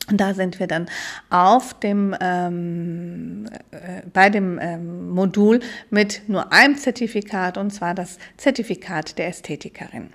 Und 0.09 0.21
da 0.21 0.35
sind 0.35 0.59
wir 0.59 0.67
dann 0.67 0.87
auf 1.31 1.73
dem, 1.79 2.15
ähm, 2.21 3.45
äh, 3.71 4.03
bei 4.13 4.29
dem 4.29 4.59
ähm, 4.61 5.09
Modul 5.09 5.61
mit 5.89 6.21
nur 6.27 6.53
einem 6.53 6.77
Zertifikat, 6.77 7.57
und 7.57 7.71
zwar 7.71 7.95
das 7.95 8.19
Zertifikat 8.37 9.17
der 9.17 9.27
Ästhetikerin. 9.27 10.09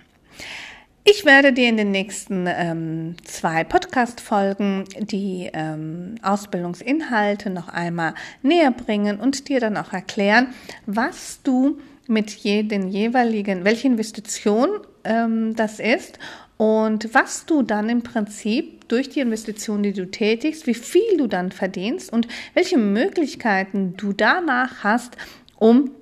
Ich 1.09 1.25
werde 1.25 1.53
dir 1.53 1.69
in 1.69 1.77
den 1.77 1.93
nächsten 1.93 2.49
ähm, 2.49 3.15
zwei 3.23 3.63
Podcast-Folgen 3.63 4.87
die 4.99 5.49
ähm, 5.53 6.17
Ausbildungsinhalte 6.21 7.49
noch 7.49 7.69
einmal 7.69 8.15
näher 8.43 8.73
bringen 8.73 9.21
und 9.21 9.49
dir 9.49 9.61
dann 9.61 9.77
auch 9.77 9.93
erklären, 9.93 10.49
was 10.85 11.39
du 11.45 11.79
mit 12.09 12.33
jedem 12.33 12.89
jeweiligen, 12.89 13.65
welche 13.65 13.87
Investition 13.87 14.69
ähm, 15.05 15.55
das 15.55 15.79
ist 15.79 16.19
und 16.57 17.15
was 17.15 17.47
du 17.47 17.63
dann 17.63 17.89
im 17.89 18.03
Prinzip 18.03 18.89
durch 18.89 19.09
die 19.09 19.21
Investition, 19.21 19.85
die 19.85 19.93
du 19.93 20.11
tätigst, 20.11 20.67
wie 20.67 20.75
viel 20.75 21.19
du 21.19 21.29
dann 21.29 21.53
verdienst 21.53 22.13
und 22.13 22.27
welche 22.55 22.79
Möglichkeiten 22.79 23.97
du 23.97 24.13
danach 24.13 24.83
hast, 24.83 25.17
um 25.61 25.93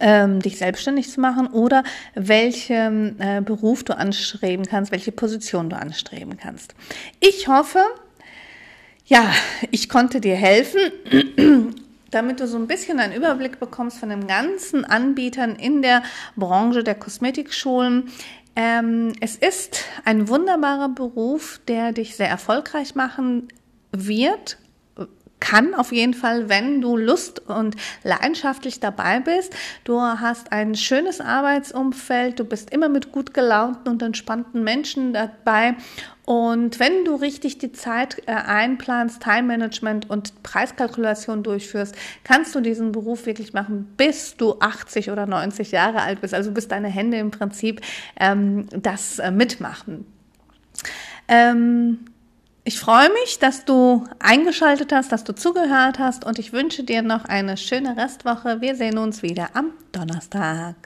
ähm, 0.00 0.40
dich 0.40 0.58
selbstständig 0.58 1.10
zu 1.10 1.20
machen 1.20 1.48
oder 1.48 1.84
welchen 2.14 3.20
äh, 3.20 3.42
Beruf 3.44 3.84
du 3.84 3.96
anstreben 3.96 4.66
kannst, 4.66 4.92
welche 4.92 5.12
Position 5.12 5.70
du 5.70 5.76
anstreben 5.76 6.36
kannst. 6.36 6.74
Ich 7.20 7.48
hoffe, 7.48 7.80
ja, 9.06 9.32
ich 9.70 9.88
konnte 9.88 10.20
dir 10.20 10.36
helfen, 10.36 11.74
damit 12.10 12.40
du 12.40 12.46
so 12.46 12.56
ein 12.56 12.66
bisschen 12.66 13.00
einen 13.00 13.14
Überblick 13.14 13.58
bekommst 13.58 13.98
von 13.98 14.10
den 14.10 14.26
ganzen 14.26 14.84
Anbietern 14.84 15.56
in 15.56 15.82
der 15.82 16.02
Branche 16.36 16.84
der 16.84 16.94
Kosmetikschulen. 16.94 18.10
Ähm, 18.54 19.12
es 19.20 19.36
ist 19.36 19.84
ein 20.04 20.28
wunderbarer 20.28 20.90
Beruf, 20.90 21.60
der 21.68 21.92
dich 21.92 22.16
sehr 22.16 22.28
erfolgreich 22.28 22.94
machen 22.94 23.48
wird, 23.92 24.58
kann 25.42 25.74
auf 25.74 25.90
jeden 25.90 26.14
Fall, 26.14 26.48
wenn 26.48 26.80
du 26.80 26.96
Lust 26.96 27.40
und 27.48 27.74
leidenschaftlich 28.04 28.78
dabei 28.78 29.18
bist. 29.18 29.52
Du 29.82 30.00
hast 30.00 30.52
ein 30.52 30.76
schönes 30.76 31.20
Arbeitsumfeld, 31.20 32.38
du 32.38 32.44
bist 32.44 32.72
immer 32.72 32.88
mit 32.88 33.10
gut 33.10 33.34
gelaunten 33.34 33.88
und 33.88 34.02
entspannten 34.02 34.62
Menschen 34.62 35.12
dabei. 35.12 35.74
Und 36.24 36.78
wenn 36.78 37.04
du 37.04 37.16
richtig 37.16 37.58
die 37.58 37.72
Zeit 37.72 38.22
äh, 38.26 38.32
einplanst, 38.32 39.20
Time 39.20 39.42
Management 39.42 40.08
und 40.08 40.44
Preiskalkulation 40.44 41.42
durchführst, 41.42 41.96
kannst 42.22 42.54
du 42.54 42.60
diesen 42.60 42.92
Beruf 42.92 43.26
wirklich 43.26 43.52
machen, 43.52 43.92
bis 43.96 44.36
du 44.36 44.60
80 44.60 45.10
oder 45.10 45.26
90 45.26 45.72
Jahre 45.72 46.02
alt 46.02 46.20
bist. 46.20 46.34
Also 46.34 46.52
bis 46.52 46.68
deine 46.68 46.88
Hände 46.88 47.16
im 47.16 47.32
Prinzip 47.32 47.80
ähm, 48.20 48.68
das 48.70 49.18
äh, 49.18 49.32
mitmachen. 49.32 50.06
Ähm, 51.26 52.11
ich 52.64 52.78
freue 52.78 53.10
mich, 53.10 53.40
dass 53.40 53.64
du 53.64 54.06
eingeschaltet 54.20 54.92
hast, 54.92 55.10
dass 55.10 55.24
du 55.24 55.34
zugehört 55.34 55.98
hast 55.98 56.24
und 56.24 56.38
ich 56.38 56.52
wünsche 56.52 56.84
dir 56.84 57.02
noch 57.02 57.24
eine 57.24 57.56
schöne 57.56 57.96
Restwoche. 57.96 58.60
Wir 58.60 58.76
sehen 58.76 58.98
uns 58.98 59.22
wieder 59.22 59.48
am 59.54 59.72
Donnerstag. 59.90 60.76